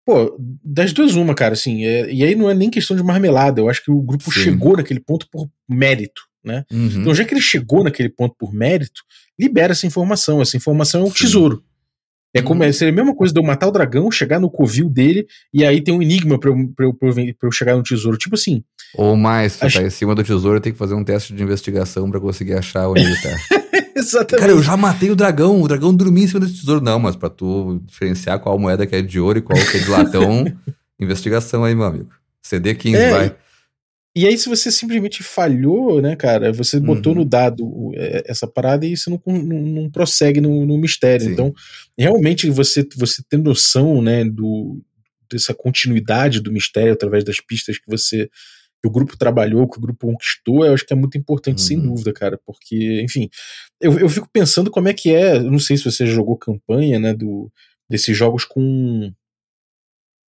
[0.05, 0.33] Pô,
[0.63, 1.83] das duas, uma, cara, assim.
[1.83, 3.59] É, e aí não é nem questão de marmelada.
[3.59, 4.39] Eu acho que o grupo Sim.
[4.39, 6.63] chegou naquele ponto por mérito né?
[6.71, 7.01] Uhum.
[7.01, 9.01] Então, já que ele chegou naquele ponto por mérito,
[9.39, 10.41] libera essa informação.
[10.41, 11.25] Essa informação é um Sim.
[11.25, 11.63] tesouro.
[12.33, 12.73] É como uhum.
[12.73, 15.81] seria a mesma coisa de eu matar o dragão, chegar no covil dele, e aí
[15.81, 17.09] tem um enigma pra eu, pra eu, pra
[17.47, 18.17] eu chegar no tesouro.
[18.17, 18.61] Tipo assim.
[18.93, 19.79] Ou mais, acho...
[19.79, 22.89] tá em cima do tesouro, tem que fazer um teste de investigação para conseguir achar
[22.89, 23.37] onde ele tá.
[23.95, 24.41] Exatamente.
[24.41, 26.83] Cara, eu já matei o dragão, o dragão dormia em cima desse tesouro.
[26.83, 29.79] Não, mas pra tu diferenciar qual moeda que é de ouro e qual que é
[29.79, 30.45] de latão,
[30.99, 32.09] investigação aí, meu amigo.
[32.45, 33.35] CD15, é, vai.
[34.15, 37.19] E aí, se você simplesmente falhou, né, cara, você botou uhum.
[37.19, 41.25] no dado é, essa parada e você não, não, não prossegue no, no mistério.
[41.25, 41.33] Sim.
[41.33, 41.53] Então,
[41.97, 44.81] realmente, você, você ter noção, né, do,
[45.29, 48.29] dessa continuidade do mistério através das pistas que você
[48.81, 51.65] que o grupo trabalhou, que o grupo conquistou, eu acho que é muito importante, uhum.
[51.65, 53.29] sem dúvida, cara, porque, enfim,
[53.81, 57.13] eu, eu fico pensando como é que é, não sei se você jogou campanha, né,
[57.13, 57.51] do,
[57.89, 59.11] desses jogos com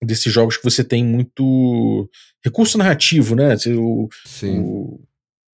[0.05, 2.09] desses jogos que você tem muito
[2.43, 3.55] recurso narrativo, né?
[3.77, 4.59] O, Sim.
[4.59, 5.01] o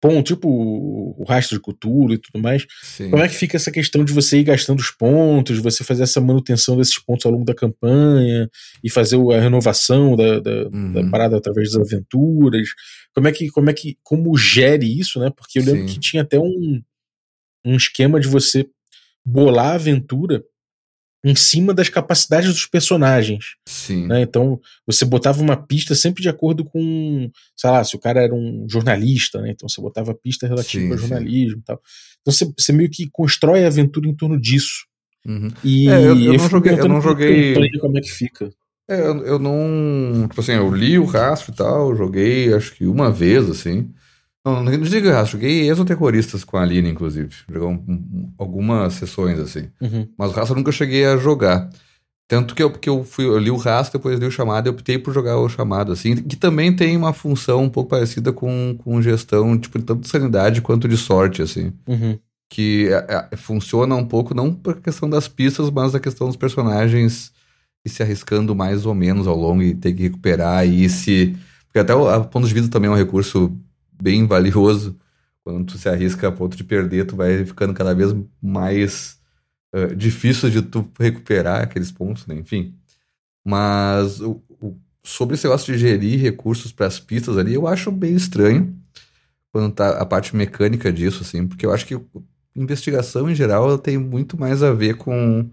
[0.01, 2.65] ponto, tipo o rastro de cultura e tudo mais.
[2.81, 3.09] Sim.
[3.09, 6.21] Como é que fica essa questão de você ir gastando os pontos, você fazer essa
[6.21, 8.49] manutenção desses pontos ao longo da campanha
[8.83, 10.93] e fazer a renovação da, da, uhum.
[10.93, 12.69] da parada através das aventuras?
[13.13, 15.31] Como é que, como é que, como gere isso, né?
[15.35, 15.93] Porque eu lembro Sim.
[15.93, 16.81] que tinha até um,
[17.65, 18.65] um esquema de você
[19.25, 20.43] bolar a aventura
[21.27, 23.55] em cima das capacidades dos personagens.
[23.67, 24.07] Sim.
[24.07, 24.21] Né?
[24.21, 28.33] Então, você botava uma pista sempre de acordo com, sei lá, se o cara era
[28.33, 29.51] um jornalista, né?
[29.51, 31.61] Então você botava pista relativa sim, ao jornalismo sim.
[31.61, 31.81] e tal.
[32.21, 34.85] Então você, você, meio que constrói a aventura em torno disso.
[35.25, 35.49] Uhum.
[35.63, 37.53] E é, eu, eu, não joguei, eu não joguei.
[37.79, 38.49] Como é que fica?
[38.89, 40.27] É, eu, eu não.
[40.29, 43.91] Tipo assim, eu li o rastro e tal, joguei acho que uma vez, assim.
[44.47, 47.29] Não, não digo errado, joguei exoterroristas com a Aline, inclusive.
[47.53, 49.67] Um, algumas sessões, assim.
[49.81, 50.07] Uhum.
[50.17, 51.69] Mas o Rastro eu nunca cheguei a jogar.
[52.29, 54.69] Tanto que eu, que eu, fui, eu li o Rastro, depois li o Chamado, e
[54.69, 56.15] optei por jogar o Chamado, assim.
[56.15, 60.61] Que também tem uma função um pouco parecida com, com gestão, tipo, tanto de sanidade
[60.61, 61.73] quanto de sorte, assim.
[61.85, 62.17] Uhum.
[62.49, 66.37] Que é, é, funciona um pouco, não por questão das pistas, mas a questão dos
[66.37, 67.33] personagens
[67.85, 71.35] e se arriscando mais ou menos ao longo e ter que recuperar e se...
[71.65, 73.53] Porque até o ponto de vida também é um recurso
[74.01, 74.97] bem valioso.
[75.43, 79.19] Quando tu se arrisca a ponto de perder, tu vai ficando cada vez mais
[79.73, 82.35] uh, difícil de tu recuperar aqueles pontos, né?
[82.35, 82.75] Enfim.
[83.45, 87.91] Mas o, o, sobre esse negócio de gerir recursos para as pistas ali, eu acho
[87.91, 88.75] bem estranho
[89.51, 91.99] quando tá a parte mecânica disso, assim, porque eu acho que
[92.55, 95.49] investigação em geral ela tem muito mais a ver com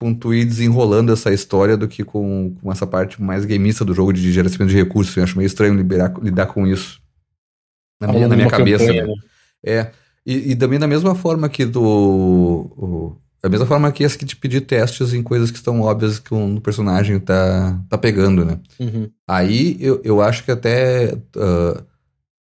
[0.00, 3.92] com tu ir desenrolando essa história do que com, com essa parte mais gamista do
[3.92, 5.16] jogo de gerenciamento de recursos.
[5.16, 7.02] Eu acho meio estranho liberar, lidar com isso.
[8.00, 8.86] Na minha, na minha cabeça.
[8.86, 9.14] Campanha, né?
[9.64, 9.90] É.
[10.24, 11.82] E, e, também da mesma forma que do.
[11.82, 16.18] O, da mesma forma que esse que te pedir testes em coisas que estão óbvias
[16.18, 18.58] que um personagem tá, tá pegando, né?
[18.78, 19.08] Uhum.
[19.26, 21.14] Aí eu, eu acho que até.
[21.36, 21.82] Uh,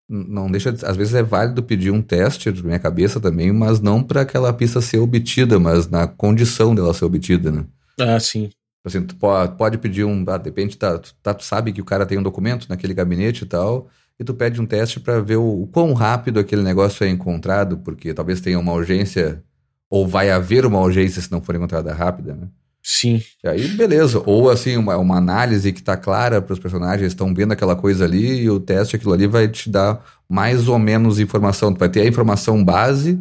[0.09, 3.81] não deixa de, às vezes é válido pedir um teste na minha cabeça também, mas
[3.81, 7.65] não para aquela pista ser obtida, mas na condição dela ser obtida, né?
[7.99, 8.51] Ah, sim.
[8.85, 11.85] Assim, tu pode, pode pedir um, ah, de repente tá, tá, tu sabe que o
[11.85, 13.89] cara tem um documento naquele gabinete e tal,
[14.19, 17.79] e tu pede um teste para ver o, o, quão rápido aquele negócio é encontrado,
[17.79, 19.43] porque talvez tenha uma urgência,
[19.91, 22.49] ou vai haver uma urgência se não for encontrada rápida, né?
[22.87, 23.23] Sim.
[23.43, 24.23] E aí, beleza.
[24.27, 28.05] Ou assim, uma, uma análise que tá clara para os personagens, estão vendo aquela coisa
[28.05, 31.73] ali, e o teste, aquilo ali, vai te dar mais ou menos informação.
[31.73, 33.19] Tu vai ter a informação base,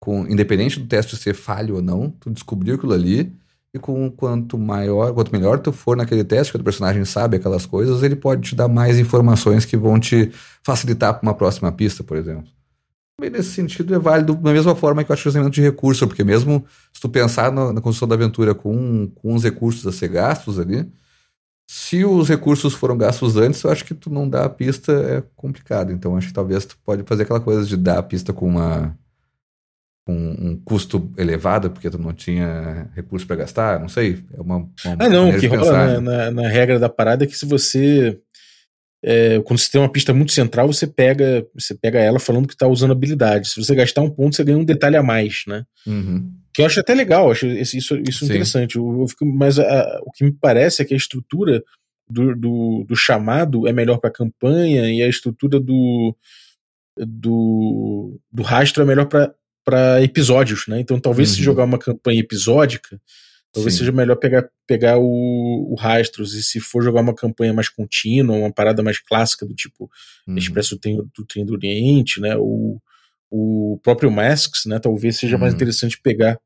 [0.00, 3.32] com, independente do teste ser falho ou não, tu descobriu aquilo ali,
[3.74, 7.66] e com quanto maior, quanto melhor tu for naquele teste, que o personagem sabe aquelas
[7.66, 10.30] coisas, ele pode te dar mais informações que vão te
[10.62, 12.48] facilitar para uma próxima pista, por exemplo.
[13.20, 16.64] Bem, nesse sentido é válido da mesma forma que o usamento de recurso, porque mesmo
[16.92, 20.58] se tu pensar na, na construção da aventura com, com os recursos a ser gastos
[20.58, 20.88] ali,
[21.66, 25.22] se os recursos foram gastos antes, eu acho que tu não dá a pista é
[25.34, 25.92] complicado.
[25.92, 28.96] Então acho que talvez tu pode fazer aquela coisa de dar a pista com uma
[30.06, 34.22] um, um, custo elevado, porque tu não tinha recurso para gastar, não sei.
[34.34, 37.26] É uma, uma ah, não, o que rola na, na, na, regra da parada é
[37.26, 38.18] que se você.
[39.02, 42.54] É, quando você tem uma pista muito central, você pega você pega ela falando que
[42.54, 43.48] está usando habilidade.
[43.48, 45.64] Se você gastar um ponto, você ganha um detalhe a mais, né?
[45.86, 46.32] Uhum.
[46.54, 48.76] Que eu acho até legal, acho isso, isso interessante.
[48.76, 51.62] Eu, eu fico, mas a, o que me parece é que a estrutura
[52.08, 56.16] do, do, do chamado é melhor para a campanha e a estrutura do,
[56.96, 59.34] do, do rastro é melhor para
[59.64, 60.80] para episódios, né?
[60.80, 61.36] Então talvez uhum.
[61.36, 63.00] se jogar uma campanha episódica,
[63.52, 63.80] talvez Sim.
[63.80, 68.36] seja melhor pegar, pegar o, o, Rastros, e se for jogar uma campanha mais contínua,
[68.36, 69.90] uma parada mais clássica do tipo
[70.26, 70.36] uhum.
[70.36, 72.36] Expresso do, do Trem do Oriente, né?
[72.36, 72.78] O,
[73.30, 74.78] o próprio Masks, né?
[74.78, 75.40] Talvez seja uhum.
[75.40, 76.38] mais interessante pegar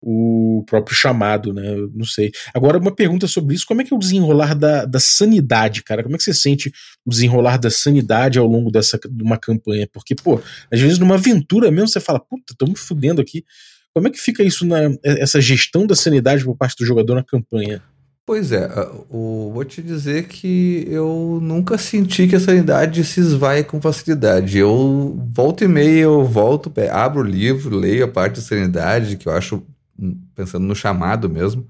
[0.00, 1.74] o próprio chamado, né?
[1.74, 2.30] Eu não sei.
[2.54, 6.02] Agora, uma pergunta sobre isso: como é que é o desenrolar da, da sanidade, cara?
[6.02, 6.70] Como é que você sente
[7.04, 9.88] o desenrolar da sanidade ao longo dessa de uma campanha?
[9.92, 10.40] Porque, pô,
[10.70, 13.44] às vezes numa aventura mesmo você fala, puta, tô me fudendo aqui.
[13.94, 17.24] Como é que fica isso na essa gestão da sanidade por parte do jogador na
[17.24, 17.82] campanha?
[18.26, 18.68] Pois é,
[19.08, 24.58] o, vou te dizer que eu nunca senti que a sanidade se esvai com facilidade.
[24.58, 29.28] Eu volto e meia, eu volto, abro o livro, leio a parte de sanidade, que
[29.28, 29.64] eu acho
[30.34, 31.66] pensando no chamado mesmo,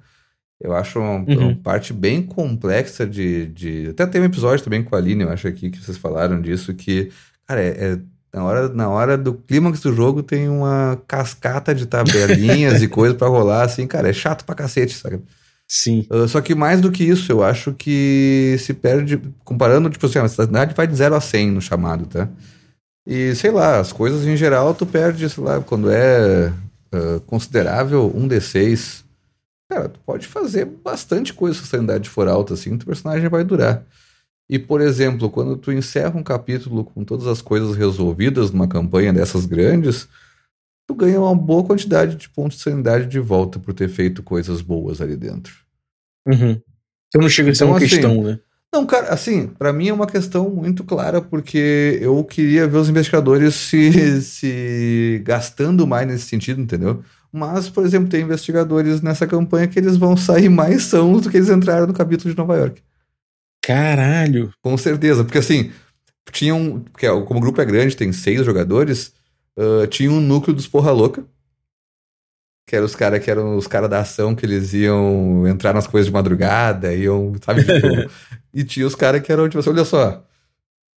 [0.60, 1.48] eu acho uma, uhum.
[1.48, 3.88] uma, parte bem complexa de, de.
[3.90, 6.72] Até tem um episódio também com a Aline, eu acho aqui que vocês falaram disso,
[6.74, 7.10] que,
[7.46, 7.98] cara, é, é
[8.32, 13.16] na, hora, na hora do clímax do jogo tem uma cascata de tabelinhas e coisas
[13.16, 15.20] para rolar, assim, cara, é chato pra cacete, sabe?
[15.68, 16.06] Sim.
[16.10, 20.18] Uh, só que mais do que isso, eu acho que se perde, comparando, tipo assim,
[20.18, 22.28] a cidade vai de 0 a 100 no chamado, tá?
[23.06, 26.52] E sei lá, as coisas em geral tu perde, sei lá, quando é
[26.96, 29.04] uh, considerável, um D6,
[29.70, 33.28] cara, tu pode fazer bastante coisa se a sanidade for alta, assim, o teu personagem
[33.28, 33.84] vai durar.
[34.48, 39.12] E, por exemplo, quando tu encerra um capítulo com todas as coisas resolvidas numa campanha
[39.12, 40.08] dessas grandes,
[40.86, 44.62] tu ganha uma boa quantidade de pontos de sanidade de volta por ter feito coisas
[44.62, 45.52] boas ali dentro.
[46.26, 46.60] Uhum.
[47.08, 48.38] Então não chega a ser então, uma assim, questão, né?
[48.72, 52.88] Não, cara, assim, para mim é uma questão muito clara, porque eu queria ver os
[52.88, 57.02] investigadores se, se gastando mais nesse sentido, entendeu?
[57.32, 61.36] Mas, por exemplo, tem investigadores nessa campanha que eles vão sair mais sãos do que
[61.36, 62.82] eles entraram no capítulo de Nova York.
[63.62, 64.52] Caralho!
[64.62, 65.72] Com certeza, porque assim,
[66.32, 66.80] tinham.
[66.92, 69.12] Porque como o grupo é grande, tem seis jogadores,
[69.58, 71.24] uh, tinha um núcleo dos Porra Louca,
[72.66, 75.86] que eram os caras que eram os caras da ação que eles iam entrar nas
[75.86, 77.62] coisas de madrugada, iam, sabe?
[77.66, 78.10] Tipo,
[78.56, 80.24] e tinha os caras que eram, tipo assim, olha só,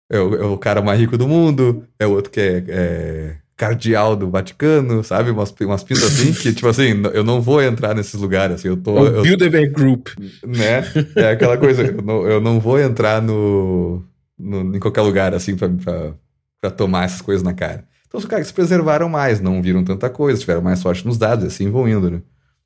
[0.09, 3.37] é o, é o cara mais rico do mundo, é o outro que é, é
[3.57, 5.33] cardeal do Vaticano, sabe?
[5.33, 8.77] Umas, umas pintas assim, que, tipo assim, eu não vou entrar nesses lugares, assim, eu
[8.77, 8.97] tô...
[8.97, 10.09] É o eu, Bilderberg Group.
[10.47, 10.85] Né?
[11.17, 14.05] É aquela coisa, eu não, eu não vou entrar no,
[14.39, 16.15] no, em qualquer lugar, assim, pra, pra,
[16.61, 17.85] pra tomar essas coisas na cara.
[18.07, 21.45] Então, os caras se preservaram mais, não viram tanta coisa, tiveram mais sorte nos dados,
[21.45, 22.23] e assim vão indo, né?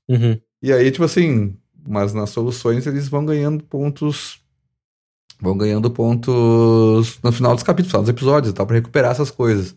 [0.06, 0.38] Uhum.
[0.62, 1.56] E aí, tipo assim,
[1.88, 4.41] mas nas soluções eles vão ganhando pontos.
[5.42, 9.10] Vão ganhando pontos no final dos capítulos, no final dos episódios e tal, pra recuperar
[9.10, 9.74] essas coisas.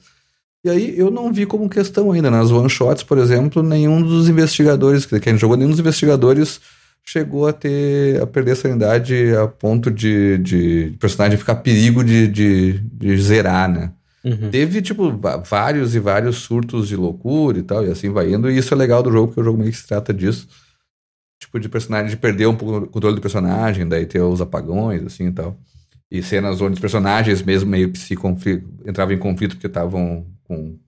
[0.64, 2.30] E aí eu não vi como questão ainda.
[2.30, 6.62] Nas one shots, por exemplo, nenhum dos investigadores, que a gente jogou, nenhum dos investigadores
[7.04, 12.28] chegou a ter a perder a sanidade a ponto de, de personagem ficar perigo de,
[12.28, 13.92] de, de zerar, né?
[14.24, 14.50] Uhum.
[14.50, 18.50] Teve, tipo, vários e vários surtos de loucura e tal, e assim vai indo.
[18.50, 20.48] E isso é legal do jogo, porque o jogo meio que se trata disso.
[21.40, 25.04] Tipo, de personagem, de perder um pouco o controle do personagem, daí ter os apagões,
[25.04, 25.60] assim e tal.
[26.10, 28.16] E cenas onde os personagens mesmo meio que se
[28.86, 30.80] entravam em conflito porque estavam com...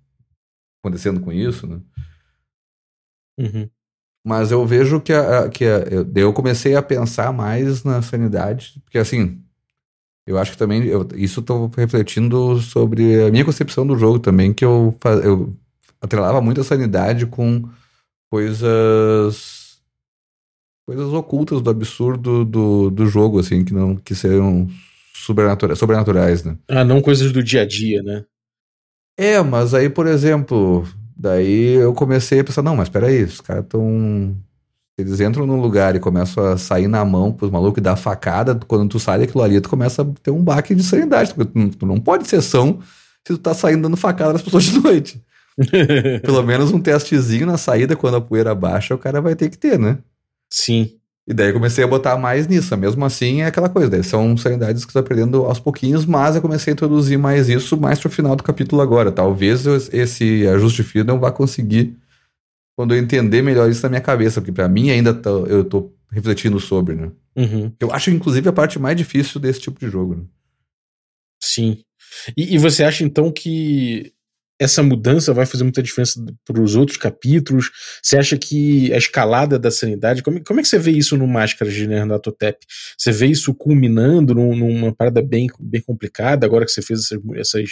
[0.81, 1.79] acontecendo com isso, né?
[3.39, 3.69] Uhum.
[4.25, 8.81] Mas eu vejo que, a, que a, eu, eu comecei a pensar mais na sanidade,
[8.83, 9.41] porque assim,
[10.25, 14.53] eu acho que também, eu, isso estou refletindo sobre a minha concepção do jogo também,
[14.53, 15.53] que eu, eu
[16.01, 17.63] atrelava muito a sanidade com
[18.29, 19.56] coisas
[20.87, 24.69] coisas ocultas do absurdo do, do jogo, assim, que não que seriam
[25.13, 26.57] sobrenaturais, sobrenaturais, né?
[26.65, 28.23] Ah, não coisas do dia a dia, né?
[29.17, 33.65] É, mas aí, por exemplo, daí eu comecei a pensar, não, mas peraí, os caras
[33.65, 34.33] estão
[34.97, 38.57] eles entram num lugar e começam a sair na mão pros malucos e dar facada,
[38.67, 41.35] quando tu sai daquilo ali, tu começa a ter um baque de sanidade.
[41.35, 42.79] Tu, tu não pode ser são
[43.27, 45.21] se tu tá saindo dando facada nas pessoas de noite.
[46.23, 49.57] Pelo menos um testezinho na saída, quando a poeira baixa, o cara vai ter que
[49.57, 49.99] ter, né?
[50.51, 50.97] Sim.
[51.27, 52.75] E daí eu comecei a botar mais nisso.
[52.77, 53.89] Mesmo assim, é aquela coisa.
[53.89, 57.75] Daí são sanidades que tá perdendo aos pouquinhos, mas eu comecei a introduzir mais isso
[57.75, 59.11] mais pro final do capítulo agora.
[59.11, 61.97] Talvez esse ajuste fino não vá conseguir
[62.77, 65.91] quando eu entender melhor isso na minha cabeça, porque para mim ainda tô, eu tô
[66.11, 67.11] refletindo sobre, né?
[67.35, 67.73] Uhum.
[67.79, 70.23] Eu acho, inclusive, a parte mais difícil desse tipo de jogo, né?
[71.43, 71.79] Sim.
[72.37, 74.13] E, e você acha, então, que
[74.59, 77.69] essa mudança vai fazer muita diferença para os outros capítulos?
[78.01, 81.27] Você acha que a escalada da sanidade, como, como é que você vê isso no
[81.27, 82.65] Máscaras de Nernatotep?
[82.97, 87.19] Você vê isso culminando num, numa parada bem, bem complicada, agora que você fez essas,
[87.35, 87.69] essas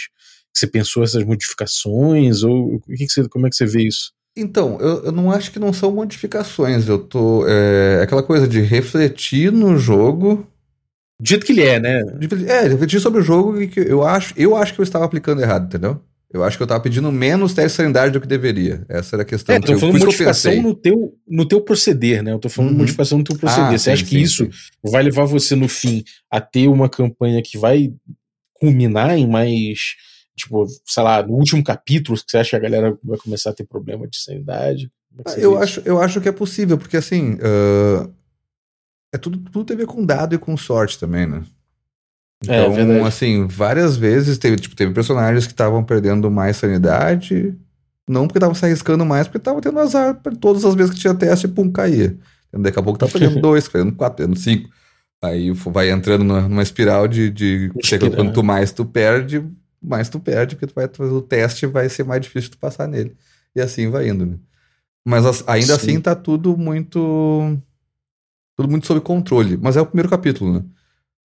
[0.56, 2.42] você pensou essas modificações?
[2.42, 4.12] Ou que, que você, como é que você vê isso?
[4.36, 6.88] Então, eu, eu não acho que não são modificações.
[6.88, 7.46] Eu tô.
[7.46, 10.46] É, aquela coisa de refletir no jogo.
[11.18, 12.02] Do jeito que ele é, né?
[12.18, 15.04] De, é, refletir sobre o jogo e que eu acho, eu acho que eu estava
[15.04, 16.00] aplicando errado, entendeu?
[16.32, 18.84] Eu acho que eu estava pedindo menos teste de sanidade do que deveria.
[18.88, 19.54] Essa era a questão.
[19.54, 22.32] É, eu tô falando modificação no teu, no teu proceder, né?
[22.32, 22.78] Eu tô falando uhum.
[22.78, 23.64] modificação no teu proceder.
[23.66, 24.90] Ah, você sim, acha que sim, isso sim.
[24.90, 27.92] vai levar você, no fim, a ter uma campanha que vai
[28.54, 29.94] culminar em mais
[30.36, 33.54] tipo, sei lá, no último capítulo, que você acha que a galera vai começar a
[33.54, 34.90] ter problema de sanidade?
[35.26, 38.12] É eu, acho, eu acho que é possível, porque assim, uh,
[39.12, 41.42] é tudo, tudo tem a ver com dado e com sorte também, né?
[42.46, 47.56] É, então, é assim, várias vezes teve, tipo, teve personagens que estavam perdendo mais sanidade,
[48.08, 51.14] não porque estavam se arriscando mais, porque estavam tendo azar todas as vezes que tinha
[51.14, 52.16] teste, pum, caía.
[52.52, 54.68] Daqui a pouco tá perdendo dois, perdendo quatro, perdendo cinco.
[55.22, 57.70] Aí vai entrando numa espiral de, de
[58.14, 59.44] quanto mais tu perde,
[59.82, 62.86] mais tu perde, porque tu vai fazer o teste vai ser mais difícil tu passar
[62.86, 63.16] nele.
[63.54, 64.36] E assim vai indo, né?
[65.04, 65.72] Mas ainda Sim.
[65.72, 67.56] assim tá tudo muito.
[68.56, 69.56] Tudo muito sob controle.
[69.56, 70.64] Mas é o primeiro capítulo, né?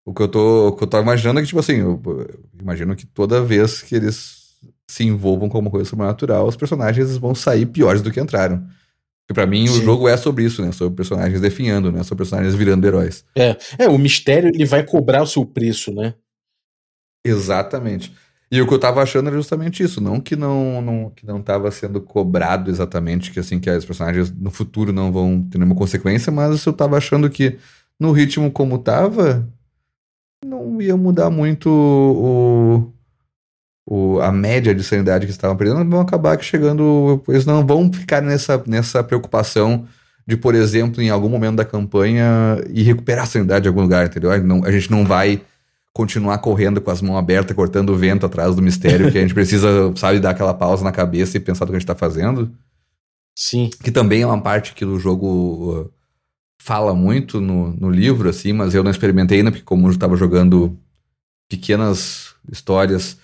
[0.05, 2.39] O que eu tô, o que eu tô imaginando é que, tipo assim, eu, eu
[2.59, 4.41] imagino que toda vez que eles
[4.87, 8.65] se envolvam com uma coisa sobrenatural, os personagens vão sair piores do que entraram.
[9.21, 9.79] Porque pra mim Sim.
[9.79, 10.71] o jogo é sobre isso, né?
[10.71, 12.03] Sobre personagens definhando, né?
[12.03, 13.23] Sobre personagens virando heróis.
[13.35, 16.15] É, é o mistério ele vai cobrar o seu preço, né?
[17.23, 18.11] Exatamente.
[18.51, 21.41] E o que eu tava achando era justamente isso, não que não, não que não
[21.41, 25.75] tava sendo cobrado exatamente, que assim, que os personagens no futuro não vão ter nenhuma
[25.75, 27.57] consequência, mas eu tava achando que
[27.97, 29.47] no ritmo como tava,
[30.51, 32.91] não ia mudar muito o,
[33.85, 38.21] o, a média de sanidade que estavam perdendo, vão acabar chegando, eles não vão ficar
[38.21, 39.85] nessa, nessa preocupação
[40.27, 44.05] de, por exemplo, em algum momento da campanha, ir recuperar a sanidade em algum lugar,
[44.05, 44.43] entendeu?
[44.43, 45.41] Não, a gente não vai
[45.93, 49.33] continuar correndo com as mãos abertas, cortando o vento atrás do mistério, que a gente
[49.33, 52.51] precisa, sabe, dar aquela pausa na cabeça e pensar no que a gente tá fazendo.
[53.35, 53.69] Sim.
[53.81, 55.91] Que também é uma parte que o jogo
[56.63, 60.15] fala muito no, no livro, assim, mas eu não experimentei ainda, porque como eu estava
[60.15, 60.77] jogando
[61.49, 63.17] pequenas histórias,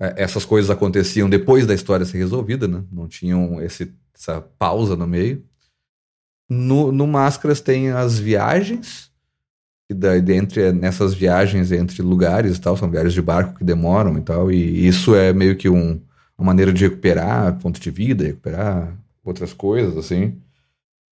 [0.00, 2.84] é, essas coisas aconteciam depois da história ser resolvida, né?
[2.92, 5.44] Não tinham esse, essa pausa no meio.
[6.48, 9.10] No, no Máscaras tem as viagens,
[9.90, 14.16] E daí, entre, nessas viagens entre lugares e tal, são viagens de barco que demoram
[14.18, 16.00] e tal, e isso é meio que um,
[16.38, 20.40] uma maneira de recuperar ponto de vida, recuperar outras coisas, assim.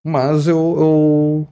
[0.03, 1.47] Mas eu, eu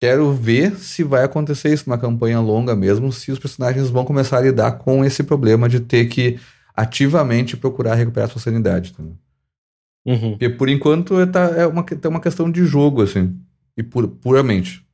[0.00, 4.38] quero ver se vai acontecer isso numa campanha longa mesmo, se os personagens vão começar
[4.38, 6.38] a lidar com esse problema de ter que
[6.74, 8.92] ativamente procurar recuperar sua sanidade.
[8.92, 9.02] Tá?
[10.06, 10.30] Uhum.
[10.30, 13.36] Porque por enquanto tá, é uma, é uma questão de jogo, assim,
[13.76, 14.86] e pur, puramente.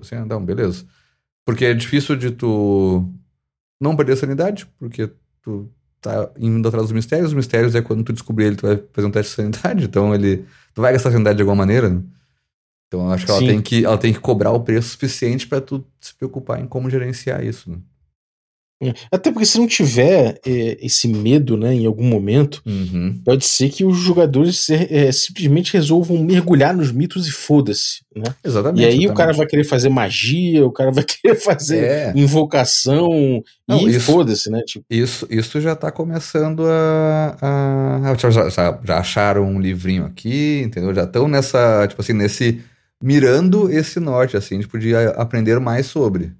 [0.00, 0.84] Assim, ah, não, beleza.
[1.44, 3.04] Porque é difícil de tu
[3.80, 5.10] não perder a sanidade, porque
[5.42, 7.28] tu tá indo atrás dos mistérios.
[7.28, 9.84] Os mistérios é quando tu descobrir ele, tu vai fazer um teste de sanidade.
[9.90, 10.44] Então ele.
[10.72, 12.02] Tu vai gastar sanidade de alguma maneira, né?
[12.90, 15.60] Então eu acho que ela tem que, ela tem que cobrar o preço suficiente para
[15.60, 17.78] tu se preocupar em como gerenciar isso, né?
[18.82, 18.94] É.
[19.12, 23.20] Até porque se não tiver é, esse medo, né, em algum momento, uhum.
[23.22, 28.24] pode ser que os jogadores é, simplesmente resolvam mergulhar nos mitos e foda-se, né?
[28.42, 28.80] Exatamente.
[28.80, 29.12] E aí exatamente.
[29.12, 32.12] o cara vai querer fazer magia, o cara vai querer fazer É.
[32.16, 34.62] invocação Não, e foda-se, né?
[34.66, 37.36] Tipo, Isso, isso já tá começando a.
[38.02, 38.48] a, já-
[38.82, 40.94] já acharam um livrinho aqui, entendeu?
[40.94, 42.62] Já estão nessa, tipo assim, nesse.
[43.02, 46.32] Mirando esse norte, assim, tipo, de aprender mais sobre.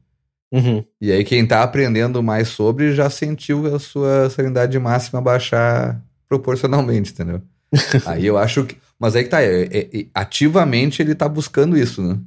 [0.53, 0.85] uhum.
[1.01, 7.13] E aí, quem tá aprendendo mais sobre já sentiu a sua sanidade máxima baixar proporcionalmente,
[7.13, 7.41] entendeu?
[8.07, 8.77] aí eu acho que.
[8.99, 12.19] Mas aí que tá, é- é- é- ativamente ele tá buscando isso, né?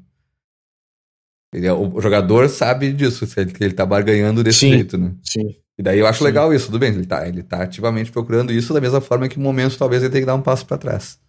[1.54, 4.70] Ele é- o jogador sabe disso, ele- que ele tá barganhando desse Sim.
[4.72, 5.12] jeito, né?
[5.24, 5.56] sim.
[5.78, 6.26] E daí eu acho Sim.
[6.26, 9.40] legal isso, tudo bem, ele tá, ele tá ativamente procurando isso da mesma forma que
[9.40, 11.20] em momentos talvez ele tenha que dar um passo pra trás.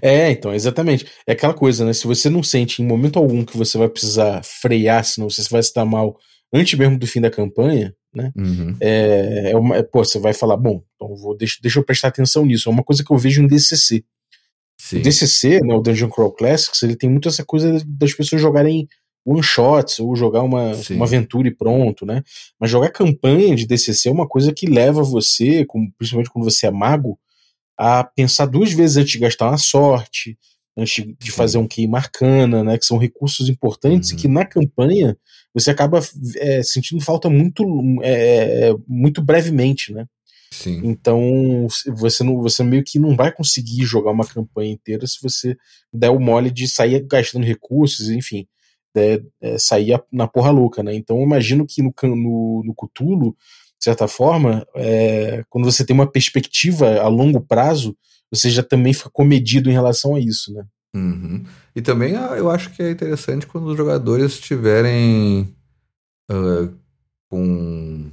[0.00, 1.06] É, então, exatamente.
[1.26, 1.92] É aquela coisa, né?
[1.92, 5.60] Se você não sente em momento algum que você vai precisar frear, senão você vai
[5.74, 6.16] dar mal
[6.52, 8.30] antes mesmo do fim da campanha, né?
[8.36, 8.76] Uhum.
[8.80, 12.08] É, é uma, é, pô, você vai falar, bom, então vou, deixa, deixa eu prestar
[12.08, 12.68] atenção nisso.
[12.68, 14.04] É uma coisa que eu vejo em DCC.
[14.80, 14.98] Sim.
[14.98, 18.86] O DCC, né, o Dungeon Crawl Classics, ele tem muito essa coisa das pessoas jogarem
[19.24, 20.96] one shots ou jogar uma, Sim.
[20.96, 22.22] uma aventura e pronto, né?
[22.58, 26.66] Mas jogar campanha de DCC é uma coisa que leva você, como- principalmente quando você
[26.66, 27.16] é mago,
[27.82, 30.38] a pensar duas vezes antes de gastar uma sorte,
[30.76, 32.78] antes de fazer um key marcana, né?
[32.78, 34.16] Que são recursos importantes Uhum.
[34.16, 35.16] e que na campanha
[35.52, 36.00] você acaba
[36.36, 37.64] é, sentindo falta muito,
[38.02, 40.06] é, é, muito brevemente, né?
[40.52, 40.80] Sim.
[40.84, 41.66] Então
[41.96, 45.56] você não, você meio que não vai conseguir jogar uma campanha inteira se você
[45.92, 48.46] der o mole de sair gastando recursos, enfim,
[48.94, 50.94] é, é, sair na porra louca, né?
[50.94, 53.34] Então eu imagino que no, no, no Cthulhu,
[53.82, 57.96] de certa forma, é, quando você tem uma perspectiva a longo prazo,
[58.30, 60.64] você já também fica comedido em relação a isso, né?
[60.94, 61.44] Uhum.
[61.74, 65.52] E também ah, eu acho que é interessante quando os jogadores estiverem
[66.30, 66.68] ah,
[67.28, 68.08] com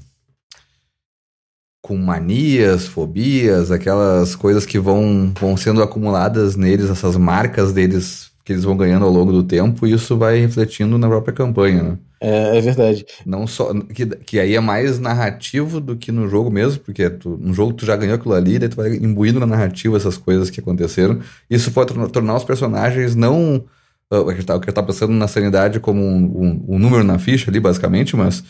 [1.83, 8.53] com manias, fobias, aquelas coisas que vão, vão sendo acumuladas neles, essas marcas deles que
[8.53, 11.99] eles vão ganhando ao longo do tempo, e isso vai refletindo na própria campanha, né?
[12.21, 13.05] É, é verdade.
[13.25, 13.73] Não só.
[13.73, 17.73] Que, que aí é mais narrativo do que no jogo mesmo, porque tu, no jogo
[17.73, 21.19] tu já ganhou aquilo ali, daí tu vai imbuindo na narrativa essas coisas que aconteceram.
[21.49, 23.63] Isso pode tornar, os personagens não.
[24.09, 27.49] ah, O que tá, tá pensando na sanidade como um, um- um número na ficha
[27.51, 28.43] ali, basicamente, mas,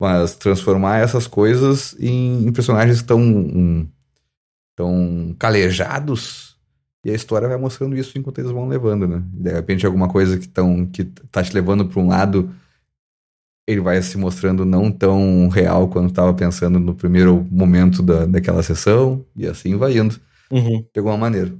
[0.00, 3.88] mas transformar essas coisas em, em personagens tão, um,
[4.76, 6.49] tão calejados.
[7.04, 9.22] E a história vai mostrando isso enquanto eles vão levando, né?
[9.32, 12.54] De repente, alguma coisa que, tão, que tá te levando para um lado
[13.70, 18.62] ele vai se mostrando não tão real quanto estava pensando no primeiro momento da, daquela
[18.64, 20.20] sessão, e assim vai indo,
[20.50, 20.80] Uhum.
[20.92, 21.54] de alguma maneira.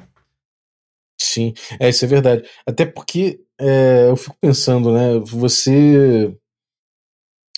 [1.21, 2.49] Sim, é, isso é verdade.
[2.67, 5.21] Até porque é, eu fico pensando, né?
[5.27, 6.37] Você.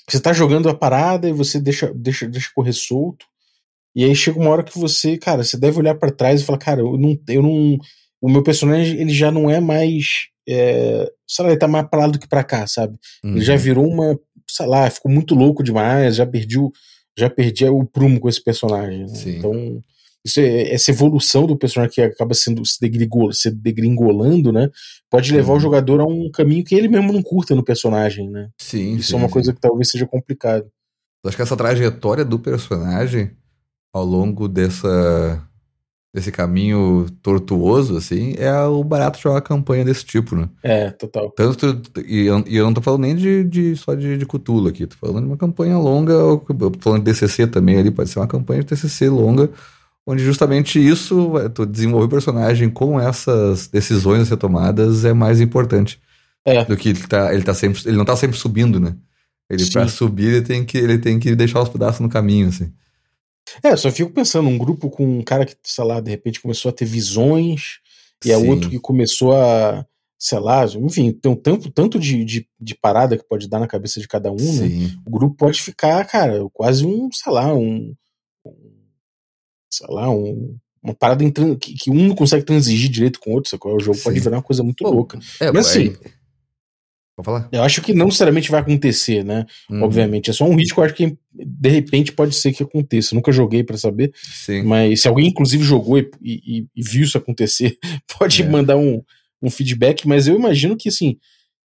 [0.06, 3.24] Você tá jogando a parada e você deixa, deixa, deixa correr solto.
[3.94, 6.58] E aí chega uma hora que você, cara, você deve olhar pra trás e falar,
[6.58, 7.78] cara, eu não, eu não.
[8.20, 10.28] O meu personagem, ele já não é mais.
[10.48, 12.96] É, sei lá, ele tá mais pra lá do que pra cá, sabe?
[13.24, 13.58] Ele já Uhum.
[13.58, 14.18] virou uma.
[14.48, 16.70] Sei lá, ficou muito louco demais, já perdi o,
[17.16, 19.00] já perdi o prumo com esse personagem.
[19.06, 19.12] né?
[19.26, 19.82] Então,
[20.24, 22.78] isso é, essa evolução do personagem que acaba sendo se,
[23.32, 24.68] se degringolando, né?
[25.10, 25.56] Pode levar Uhum.
[25.56, 28.48] o jogador a um caminho que ele mesmo não curta no personagem, né?
[28.60, 29.32] Sim, Isso sim, é uma sim.
[29.32, 30.66] coisa que talvez seja complicado.
[31.24, 33.30] Acho que essa trajetória do personagem
[33.92, 35.42] ao longo dessa
[36.14, 40.46] desse caminho tortuoso, assim, é o barato de jogar campanha desse tipo, né?
[40.62, 41.30] É, total.
[41.30, 44.68] Tanto, e eu, e eu não tô falando nem de, de só de, de Cthulhu
[44.68, 46.12] aqui, tô falando de uma campanha longa,
[46.80, 49.48] falando de DCC também ali, pode ser uma campanha de DCC longa,
[50.06, 55.14] onde justamente isso, vai- tu desenvolver o personagem com essas decisões a ser tomadas é
[55.14, 55.98] mais importante
[56.44, 56.62] É.
[56.62, 58.94] do que ele tá, ele tá sempre, ele não tá sempre subindo, né?
[59.48, 62.70] Ele pra subir ele tem que ele tem que deixar os pedaços no caminho, assim.
[63.62, 66.40] É, eu só fico pensando, um grupo com um cara que, sei lá, de repente
[66.40, 67.80] começou a ter visões,
[68.24, 68.48] e Sim.
[68.48, 69.84] outro que começou a,
[70.18, 73.66] sei lá, enfim, tem um tanto, tanto de, de, de, parada que pode dar na
[73.66, 74.90] cabeça de cada um, né?
[75.04, 77.92] O grupo pode ficar, cara, quase um, sei lá, um.
[79.68, 81.24] sei lá, um, uma parada
[81.58, 83.74] que, que, um não consegue transigir direito com o outro, sacou?
[83.74, 84.04] O jogo Sim.
[84.04, 85.18] pode virar uma coisa muito Pô, louca.
[85.40, 85.96] É, Mas assim.
[87.16, 87.48] Pode falar?
[87.50, 89.44] Eu acho que não necessariamente vai acontecer, né?
[89.68, 89.82] Uhum.
[89.82, 90.30] Obviamente.
[90.30, 93.14] É só um risco, eu acho que de repente pode ser que aconteça.
[93.14, 94.12] Eu nunca joguei para saber.
[94.14, 94.62] Sim.
[94.62, 97.76] Mas se alguém, inclusive, jogou e, e, e viu isso acontecer,
[98.18, 98.48] pode é.
[98.48, 99.02] mandar um,
[99.42, 101.16] um feedback, mas eu imagino que assim,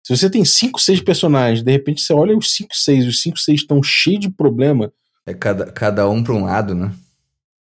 [0.03, 3.39] se você tem 5, 6 personagens, de repente você olha os 5, 6, os 5,
[3.39, 4.93] 6 estão cheios de problema.
[5.27, 6.93] É cada, cada um para um lado, né?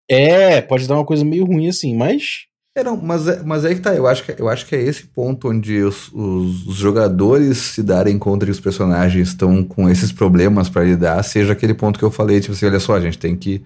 [0.08, 2.46] É, pode dar uma coisa meio ruim assim, mas.
[2.76, 4.82] É, não, mas, é, mas aí que tá, eu acho que, eu acho que é
[4.82, 9.88] esse ponto onde os, os, os jogadores se darem conta que os personagens estão com
[9.88, 13.00] esses problemas para lidar, seja aquele ponto que eu falei, tipo assim, olha só, a
[13.00, 13.64] gente tem que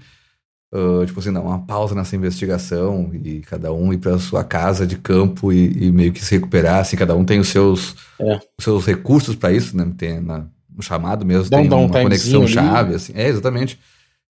[0.72, 4.86] Uh, tipo assim, dar uma pausa nessa investigação e cada um ir para sua casa
[4.86, 8.36] de campo e, e, meio que se recuperar, assim, cada um tem os seus, é.
[8.36, 9.92] os seus recursos para isso, né?
[9.98, 13.12] Tem na, no chamado mesmo, dá tem um, uma conexão chave, assim.
[13.16, 13.80] É, exatamente.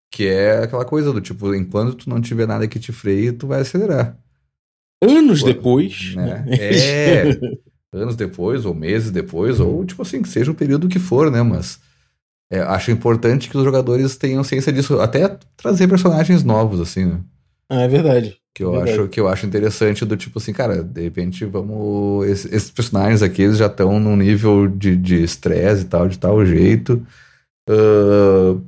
[0.09, 3.45] Que é aquela coisa do tipo, enquanto tu não tiver nada que te freie, tu
[3.45, 4.15] vai acelerar.
[5.02, 6.16] Anos Pô, depois.
[6.16, 6.45] Né?
[6.50, 7.39] É.
[7.91, 11.41] anos depois, ou meses depois, ou tipo assim, que seja o período que for, né?
[11.41, 11.80] Mas
[12.52, 17.20] é, acho importante que os jogadores tenham ciência disso, até trazer personagens novos, assim, né?
[17.70, 18.38] Ah, é verdade.
[18.54, 18.91] Que eu, verdade.
[18.91, 22.28] acho, que eu acho interessante do tipo assim, cara, de repente vamos.
[22.28, 26.43] Esses, esses personagens aqui, eles já estão num nível de estresse e tal, de tal
[26.45, 27.06] jeito.
[27.70, 28.60] Uh,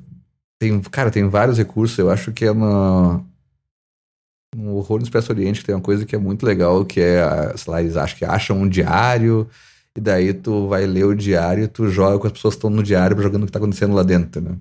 [0.60, 1.98] tem, cara, tem vários recursos.
[1.98, 3.26] Eu acho que é uma.
[4.56, 7.72] No Horror no Expresso Oriente tem uma coisa que é muito legal, que é, sei
[7.72, 9.48] lá, eles acham que acham um diário
[9.96, 12.70] e daí tu vai ler o diário e tu joga com as pessoas que estão
[12.70, 14.58] no diário jogando o que tá acontecendo lá dentro, né?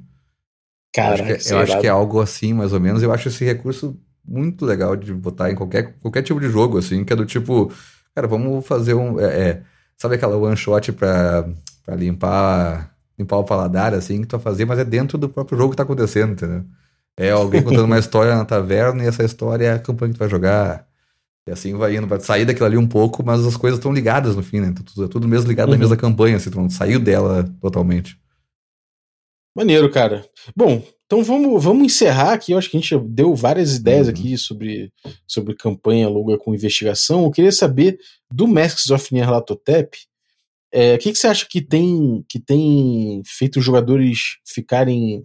[0.92, 3.02] Cara, eu acho, que, eu acho que é algo assim, mais ou menos.
[3.02, 7.04] Eu acho esse recurso muito legal de botar em qualquer, qualquer tipo de jogo, assim,
[7.04, 7.72] que é do tipo,
[8.14, 9.20] cara, vamos fazer um.
[9.20, 9.62] É, é,
[9.96, 11.48] sabe aquela one shot pra,
[11.84, 15.58] pra limpar, limpar o paladar, assim, que tu vai fazer, mas é dentro do próprio
[15.58, 16.64] jogo que tá acontecendo, entendeu?
[17.18, 20.20] É alguém contando uma história na taverna e essa história é a campanha que tu
[20.20, 20.86] vai jogar.
[21.46, 24.36] E assim vai indo, vai sair daquilo ali um pouco, mas as coisas estão ligadas
[24.36, 24.74] no fim, né?
[24.84, 25.74] Tudo, tudo mesmo ligado uhum.
[25.74, 28.18] na mesma campanha, assim, tu não saiu dela totalmente.
[29.56, 30.24] Maneiro, cara.
[30.54, 32.52] Bom, então vamos, vamos encerrar aqui.
[32.52, 34.12] Eu acho que a gente deu várias ideias uhum.
[34.12, 34.92] aqui sobre,
[35.26, 37.24] sobre campanha longa com investigação.
[37.24, 37.98] Eu queria saber
[38.32, 39.98] do Masks of Nyarlathotep,
[40.72, 45.24] é, o que, que você acha que tem, que tem feito os jogadores ficarem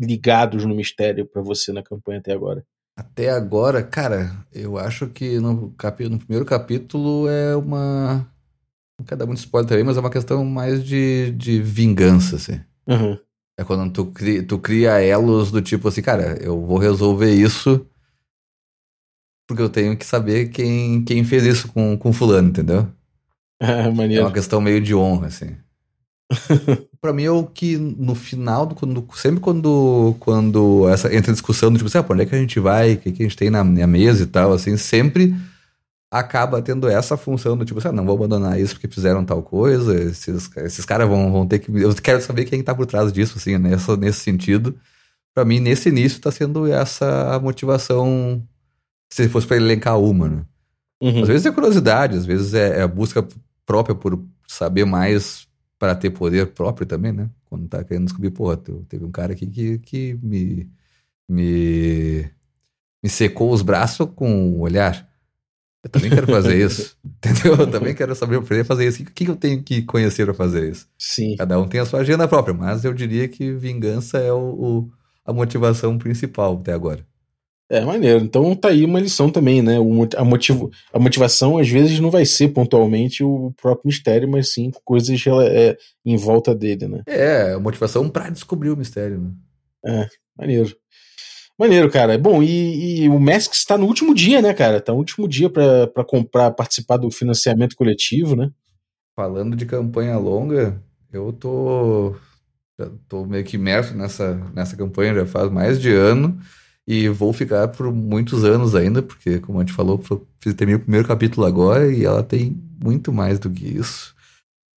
[0.00, 2.64] ligados no mistério para você na campanha até agora?
[2.96, 8.30] Até agora, cara, eu acho que no, capi, no primeiro capítulo é uma.
[8.98, 12.60] Não quero dar muito spoiler também, mas é uma questão mais de, de vingança, assim.
[12.86, 13.18] Uhum.
[13.58, 17.84] É quando tu cria, tu cria elos do tipo assim, cara, eu vou resolver isso
[19.46, 22.88] porque eu tenho que saber quem, quem fez isso com, com fulano, entendeu?
[23.62, 24.16] É.
[24.16, 25.56] É uma questão meio de honra, assim.
[27.04, 31.70] para mim é o que no final, quando, sempre quando, quando essa, entra a discussão
[31.70, 33.26] do tipo assim, ah, por onde é que a gente vai, o que, que a
[33.26, 35.36] gente tem na, na mesa e tal, assim, sempre
[36.10, 39.42] acaba tendo essa função do tipo assim, ah, não vou abandonar isso porque fizeram tal
[39.42, 41.70] coisa, esses, esses caras vão, vão ter que.
[41.78, 44.74] Eu quero saber quem tá por trás disso, assim, nessa, nesse sentido.
[45.34, 48.42] para mim, nesse início, tá sendo essa a motivação,
[49.12, 50.42] se fosse pra elencar uma, né?
[51.02, 51.20] Uhum.
[51.20, 53.22] Às vezes é curiosidade, às vezes é, é a busca
[53.66, 55.46] própria por saber mais
[55.84, 57.28] para ter poder próprio também, né?
[57.44, 60.66] Quando tá querendo descobrir, porra, teve um cara aqui que, que me,
[61.28, 62.24] me,
[63.02, 65.06] me secou os braços com o olhar.
[65.82, 66.96] Eu também quero fazer isso.
[67.04, 67.54] Entendeu?
[67.56, 69.02] Eu também quero saber fazer isso.
[69.02, 70.88] O que eu tenho que conhecer para fazer isso?
[70.98, 71.36] Sim.
[71.36, 74.92] Cada um tem a sua agenda própria, mas eu diria que vingança é o, o
[75.22, 77.06] a motivação principal até agora.
[77.74, 78.24] É maneiro.
[78.24, 79.80] Então tá aí uma lição também, né?
[79.80, 84.52] O, a, motivo, a motivação às vezes não vai ser pontualmente o próprio mistério, mas
[84.52, 85.20] sim coisas
[85.50, 87.02] é, em volta dele, né?
[87.04, 89.32] É, a motivação para descobrir o mistério, né?
[89.84, 90.08] É,
[90.38, 90.76] maneiro.
[91.58, 92.16] Maneiro, cara.
[92.16, 94.80] Bom, e, e o Mask está no último dia, né, cara?
[94.80, 98.52] Tá no último dia para comprar, participar do financiamento coletivo, né?
[99.16, 100.80] Falando de campanha longa,
[101.12, 102.14] eu tô,
[103.08, 106.38] tô meio que imerso nessa, nessa campanha já faz mais de ano.
[106.86, 109.98] E vou ficar por muitos anos ainda, porque, como a gente falou,
[110.38, 114.14] fiz o primeiro capítulo agora e ela tem muito mais do que isso.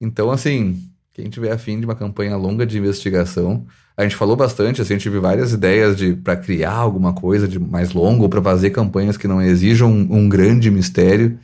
[0.02, 0.82] Então, assim,
[1.14, 3.66] quem tiver afim de uma campanha longa de investigação,
[3.98, 7.60] a gente falou bastante, assim, gente teve várias ideias de para criar alguma coisa de
[7.60, 11.38] mais longo, ou para fazer campanhas que não exijam um, um grande mistério,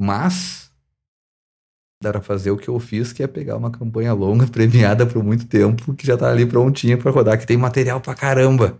[0.00, 0.70] mas
[2.02, 5.22] dá pra fazer o que eu fiz, que é pegar uma campanha longa, premiada por
[5.22, 8.78] muito tempo, que já tá ali prontinha para rodar, que tem material pra caramba.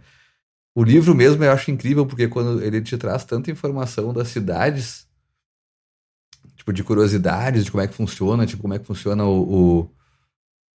[0.75, 5.07] O livro mesmo eu acho incrível porque quando ele te traz tanta informação das cidades,
[6.57, 9.95] tipo, de curiosidades de como é que funciona, tipo, como é que funciona o, o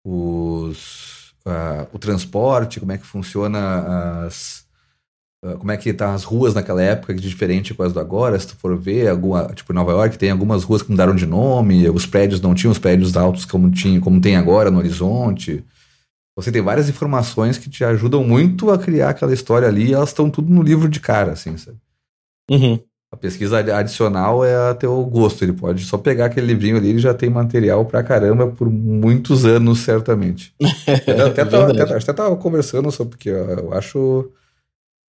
[0.02, 4.66] os, uh, o transporte, como é que funciona as
[5.44, 8.00] uh, como é que tá as ruas naquela época, que é diferente com as do
[8.00, 11.26] agora, se tu for ver, alguma, tipo, Nova York tem algumas ruas que mudaram de
[11.26, 15.64] nome, os prédios não tinham os prédios altos como, tinha, como tem agora no horizonte.
[16.36, 20.10] Você tem várias informações que te ajudam muito a criar aquela história ali e elas
[20.10, 21.78] estão tudo no livro de cara, assim, sabe?
[22.50, 22.80] Uhum.
[23.12, 25.42] A pesquisa adicional é a teu gosto.
[25.42, 29.44] Ele pode só pegar aquele livrinho ali e já tem material pra caramba por muitos
[29.44, 30.54] anos, certamente.
[30.86, 34.30] até, até, tava, até, até tava conversando sobre, porque eu acho.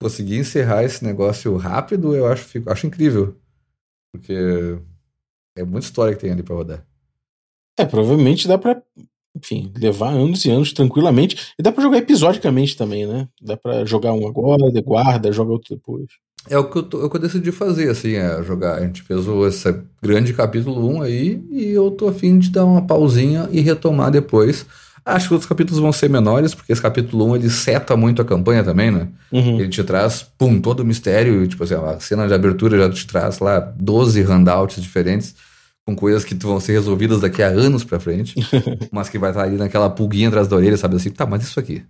[0.01, 3.37] Conseguir encerrar esse negócio rápido, eu acho, fico, acho incrível.
[4.11, 4.33] Porque
[5.55, 6.83] é muita história que tem ali pra rodar.
[7.77, 8.81] É, provavelmente dá pra
[9.35, 11.53] enfim, levar anos e anos tranquilamente.
[11.57, 13.27] E dá para jogar episodicamente também, né?
[13.41, 16.05] Dá para jogar um agora, guarda, joga outro depois.
[16.49, 18.75] É o que eu, tô, é o que eu decidi fazer, assim, é jogar.
[18.75, 22.81] A gente fez esse grande capítulo 1 aí, e eu tô afim de dar uma
[22.81, 24.65] pausinha e retomar depois.
[25.05, 28.25] Acho que os capítulos vão ser menores, porque esse capítulo 1 ele seta muito a
[28.25, 29.07] campanha também, né?
[29.31, 29.59] Uhum.
[29.59, 33.05] Ele te traz, pum, todo o mistério, tipo assim, a cena de abertura já te
[33.07, 35.35] traz lá 12 handouts diferentes
[35.85, 38.35] com coisas que vão ser resolvidas daqui a anos pra frente,
[38.91, 41.59] mas que vai estar ali naquela pulguinha atrás da orelha, sabe assim, tá, mas isso
[41.59, 41.83] aqui.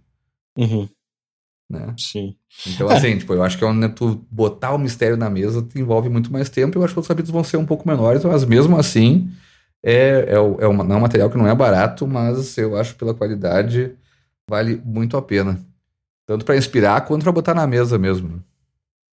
[0.58, 0.88] Uhum.
[1.70, 1.94] Né?
[1.98, 2.36] Sim.
[2.68, 6.32] Então, assim, tipo, eu acho que é tu botar o mistério na mesa envolve muito
[6.32, 6.78] mais tempo.
[6.78, 9.32] Eu acho que os capítulos vão ser um pouco menores, mas mesmo assim,
[9.82, 13.14] é, é, é, uma, é um material que não é barato, mas eu acho pela
[13.14, 13.96] qualidade
[14.50, 15.60] vale muito a pena.
[16.28, 18.28] Tanto para inspirar quanto para botar na mesa mesmo.
[18.28, 18.39] Né?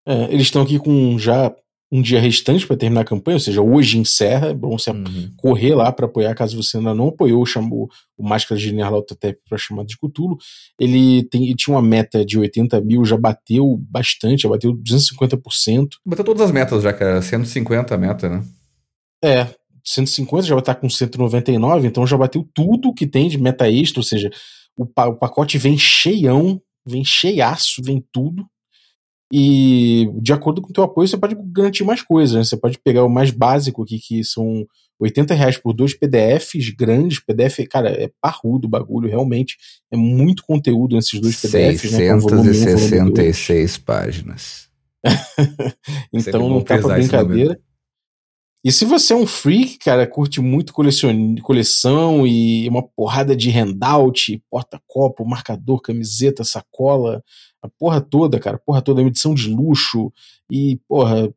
[0.07, 1.55] É, eles estão aqui com já
[1.91, 4.49] um dia restante para terminar a campanha, ou seja, hoje encerra.
[4.49, 5.30] É bom você uhum.
[5.37, 9.57] correr lá para apoiar, caso você ainda não apoiou, chamou o Máscara de Nerlautotep para
[9.57, 10.37] chamar de Cthulhu.
[10.80, 15.89] Ele, tem, ele tinha uma meta de 80 mil, já bateu bastante, já bateu 250%.
[16.05, 17.22] Bateu todas as metas já, cara.
[17.22, 18.45] 150 a meta, né?
[19.24, 19.47] É,
[19.84, 24.01] 150 já vai estar com 199, então já bateu tudo que tem de meta extra,
[24.01, 24.28] ou seja,
[24.76, 28.45] o, o pacote vem cheião, vem cheiaço, vem tudo.
[29.33, 32.35] E de acordo com o teu apoio, você pode garantir mais coisas.
[32.35, 32.45] Né?
[32.45, 34.64] Você pode pegar o mais básico aqui, que são
[35.01, 37.20] 80 reais por dois PDFs grandes.
[37.20, 39.57] PDF, cara, é parrudo o bagulho, realmente.
[39.91, 41.91] É muito conteúdo nesses dois PDFs.
[41.91, 44.66] 666 né, páginas.
[46.12, 47.59] então não tá pra brincadeira.
[48.66, 54.42] E se você é um freak, cara, curte muito coleção e uma porrada de handout,
[54.50, 57.22] porta-copo, marcador, camiseta, sacola,
[57.62, 60.12] a porra toda, cara, a porra toda, uma edição de luxo
[60.50, 61.32] e, porra,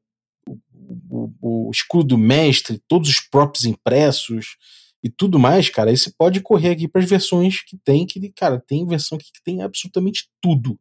[0.47, 4.57] o, o, o escudo do mestre, todos os props impressos
[5.03, 8.27] e tudo mais, cara, aí você pode correr aqui para as versões que tem, que,
[8.31, 10.79] cara, tem versão aqui que tem absolutamente tudo.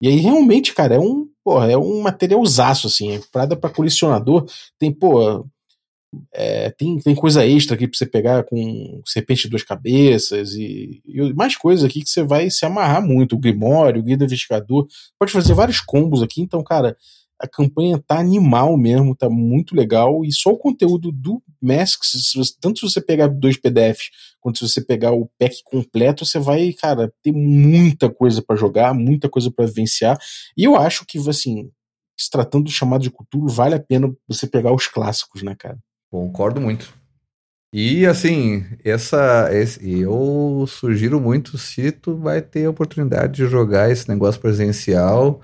[0.00, 4.46] E aí, realmente, cara, é um, porra, é um materialzaço, assim, é parada para colecionador.
[4.78, 5.48] Tem, pô,
[6.32, 11.02] é, tem, tem coisa extra aqui pra você pegar com serpente de duas cabeças e,
[11.06, 13.34] e, mais coisas aqui que você vai se amarrar muito.
[13.34, 14.86] O Grimório, o Guia do Investigador.
[15.18, 16.40] Pode fazer vários combos aqui.
[16.40, 16.96] Então, cara,
[17.38, 20.24] a campanha tá animal mesmo, tá muito legal.
[20.24, 24.10] E só o conteúdo do Mask, se você, tanto se você pegar dois PDFs
[24.40, 28.92] quanto se você pegar o pack completo, você vai, cara, ter muita coisa para jogar,
[28.94, 30.18] muita coisa para vivenciar.
[30.56, 31.70] E eu acho que, assim,
[32.16, 35.78] se tratando do chamado de cultura, vale a pena você pegar os clássicos, né, cara?
[36.14, 36.94] Concordo muito.
[37.72, 43.90] E assim, essa, esse, eu sugiro muito se tu vai ter a oportunidade de jogar
[43.90, 45.40] esse negócio presencial,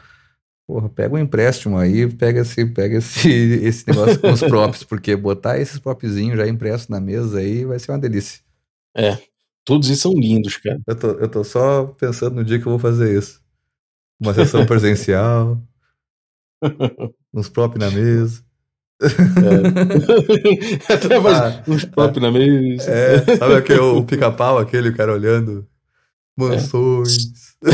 [0.68, 3.28] porra, pega um empréstimo aí, pega esse, pega esse,
[3.66, 7.80] esse negócio com os props, porque botar esses propzinhos já impressos na mesa aí vai
[7.80, 8.40] ser uma delícia.
[8.96, 9.18] É,
[9.64, 10.80] todos eles são lindos, cara.
[10.86, 13.42] Eu tô, eu tô só pensando no dia que eu vou fazer isso.
[14.20, 15.60] Uma sessão presencial,
[17.34, 18.48] uns props na mesa.
[19.00, 20.92] É.
[20.92, 22.90] Até mais ah, uns pop na mesa.
[22.90, 25.66] É, sabe aquele, o pica-pau, aquele cara olhando?
[26.36, 27.32] Mansões.
[27.64, 27.70] É.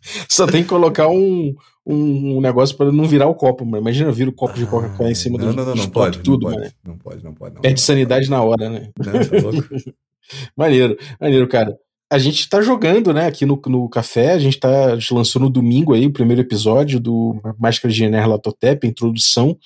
[0.28, 1.54] Só tem que colocar um,
[1.86, 3.82] um negócio para não virar o copo, mano.
[3.82, 6.56] Imagina vira o copo de Coca-Cola em cima do Não, não, não, pode, tudo, não
[6.56, 7.54] pode, não pode, não pode.
[7.54, 8.90] Não Perde sanidade na hora, né?
[8.98, 9.68] Não, é louco.
[10.56, 11.76] maneiro, maneiro, cara
[12.10, 15.40] a gente tá jogando, né, aqui no, no café, a gente, tá, a gente lançou
[15.40, 19.56] no domingo aí o primeiro episódio do Máscara de Ener Latotep, a introdução.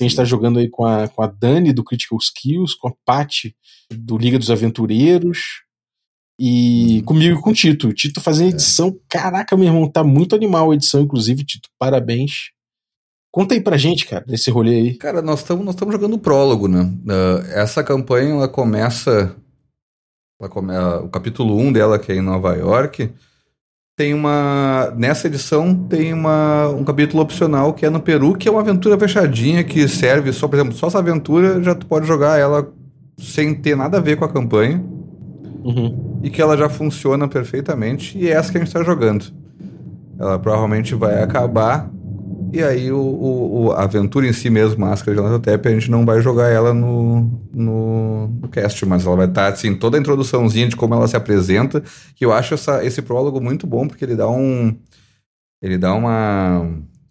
[0.00, 2.92] A gente tá jogando aí com a, com a Dani do Critical Skills, com a
[3.04, 3.54] Paty
[3.92, 5.62] do Liga dos Aventureiros
[6.38, 7.04] e hum.
[7.04, 7.88] comigo e com o Tito.
[7.88, 8.54] O Tito fazendo é.
[8.54, 8.98] edição.
[9.06, 11.68] Caraca, meu irmão, tá muito animal a edição, inclusive, Tito.
[11.78, 12.50] Parabéns.
[13.30, 14.94] Conta aí pra gente, cara, desse rolê aí.
[14.96, 16.80] Cara, nós estamos nós jogando o prólogo, né?
[16.80, 19.36] Uh, essa campanha ela começa
[20.48, 20.72] come,
[21.02, 23.12] o capítulo 1 dela, que é em Nova York,
[24.00, 24.94] tem uma.
[24.96, 28.98] Nessa edição tem uma, um capítulo opcional que é no Peru, que é uma aventura
[28.98, 32.66] fechadinha que serve só, por exemplo, só essa aventura já tu pode jogar ela
[33.18, 34.82] sem ter nada a ver com a campanha.
[35.62, 36.20] Uhum.
[36.22, 38.16] E que ela já funciona perfeitamente.
[38.16, 39.26] E é essa que a gente está jogando.
[40.18, 41.90] Ela provavelmente vai acabar.
[42.52, 45.90] E aí o, o, o a aventura em si mesmo, Máscara de Lanatotep, a gente
[45.90, 49.96] não vai jogar ela no, no, no cast, mas ela vai estar, tá, assim, toda
[49.96, 51.82] a introduçãozinha de como ela se apresenta,
[52.14, 54.76] que eu acho essa, esse prólogo muito bom, porque ele dá um...
[55.62, 56.66] Ele dá uma...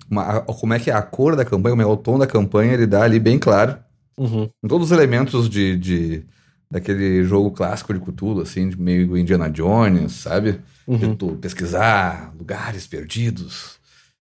[0.09, 2.73] uma como é que é a cor da campanha, como é o tom da campanha,
[2.73, 3.77] ele dá ali bem claro.
[4.17, 4.49] Uhum.
[4.67, 6.25] Todos os elementos de, de
[6.69, 10.59] daquele jogo clássico de Cthulhu, assim, de meio Indiana Jones, sabe?
[10.85, 10.97] Uhum.
[10.97, 13.78] De tu pesquisar lugares perdidos,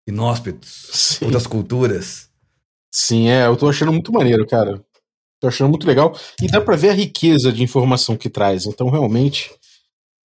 [0.07, 1.25] inóspitos, Sim.
[1.25, 2.29] outras culturas.
[2.91, 4.83] Sim, é, eu tô achando muito maneiro, cara.
[5.39, 6.17] Tô achando muito legal.
[6.41, 8.65] E dá pra ver a riqueza de informação que traz.
[8.65, 9.51] Então, realmente,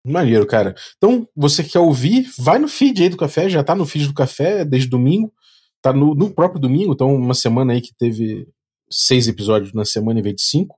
[0.04, 0.74] maneiro, cara.
[0.96, 4.06] Então, você que quer ouvir, vai no feed aí do café, já tá no feed
[4.06, 5.32] do café desde domingo.
[5.80, 8.48] Tá no, no próprio domingo, então uma semana aí que teve
[8.90, 10.77] seis episódios na semana em vez de cinco.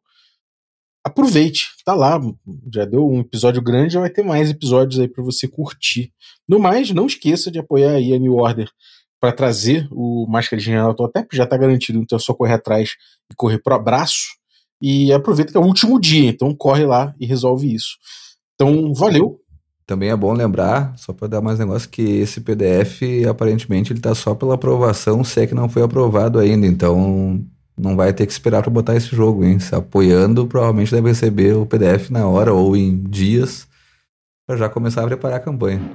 [1.04, 2.20] Aproveite, tá lá.
[2.72, 6.12] Já deu um episódio grande, já vai ter mais episódios aí para você curtir.
[6.48, 8.70] No mais, não esqueça de apoiar aí a New Order
[9.20, 12.92] para trazer o Máscara de General Totep, já tá garantido, então é só correr atrás
[13.30, 14.40] e correr pro abraço.
[14.80, 17.98] E aproveita que é o último dia, então corre lá e resolve isso.
[18.54, 19.38] Então, valeu.
[19.86, 24.14] Também é bom lembrar, só para dar mais negócio, que esse PDF, aparentemente, ele tá
[24.14, 26.66] só pela aprovação, se é que não foi aprovado ainda.
[26.66, 27.44] Então,
[27.80, 29.58] não vai ter que esperar para botar esse jogo, hein?
[29.58, 33.66] Se apoiando, provavelmente deve receber o PDF na hora ou em dias
[34.46, 35.94] para já começar a preparar a campanha.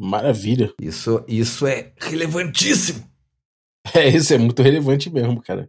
[0.00, 0.72] Maravilha.
[0.80, 3.08] Isso, isso é relevantíssimo.
[3.94, 5.66] É, isso é muito relevante mesmo, cara.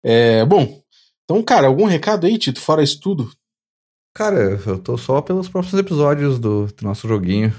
[0.00, 0.80] É, bom,
[1.24, 3.30] então, cara, algum recado aí, Tito, fora isso tudo?
[4.14, 7.52] Cara, eu tô só pelos próximos episódios do, do nosso joguinho.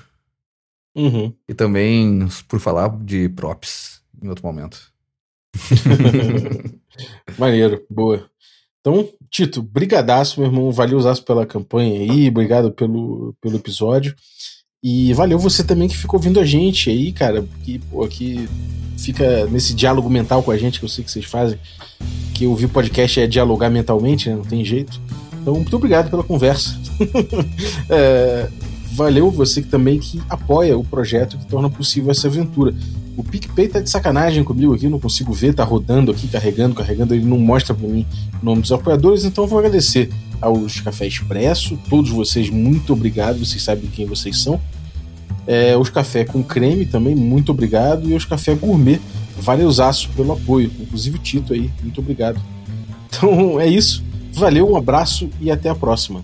[0.95, 1.35] Uhum.
[1.47, 4.91] E também por falar de props em outro momento.
[7.37, 8.29] Maneiro, boa.
[8.79, 10.71] Então, Tito, brigadaço, meu irmão.
[10.71, 14.15] Valeu usaço pela campanha aí, obrigado pelo, pelo episódio.
[14.81, 18.47] E valeu você também que ficou ouvindo a gente aí, cara, que, pô, que
[18.97, 21.59] fica nesse diálogo mental com a gente, que eu sei que vocês fazem.
[22.33, 24.35] Que ouvir podcast é dialogar mentalmente, né?
[24.35, 24.99] Não tem jeito.
[25.41, 26.79] Então, muito obrigado pela conversa.
[27.89, 28.49] é,
[28.93, 32.73] valeu você também que apoia o projeto que torna possível essa aventura.
[33.19, 37.13] O PicPay tá de sacanagem comigo aqui, não consigo ver, tá rodando aqui, carregando, carregando,
[37.13, 38.05] ele não mostra para mim
[38.41, 40.09] o nome dos apoiadores, então eu vou agradecer
[40.39, 44.57] aos Café Expresso, todos vocês, muito obrigado, vocês sabem quem vocês são.
[45.45, 49.01] É, os Café com Creme também, muito obrigado, e os Café Gourmet,
[49.37, 52.39] valeuzaço pelo apoio, inclusive o Tito aí, muito obrigado.
[53.09, 54.01] Então é isso,
[54.31, 56.21] valeu, um abraço e até a próxima.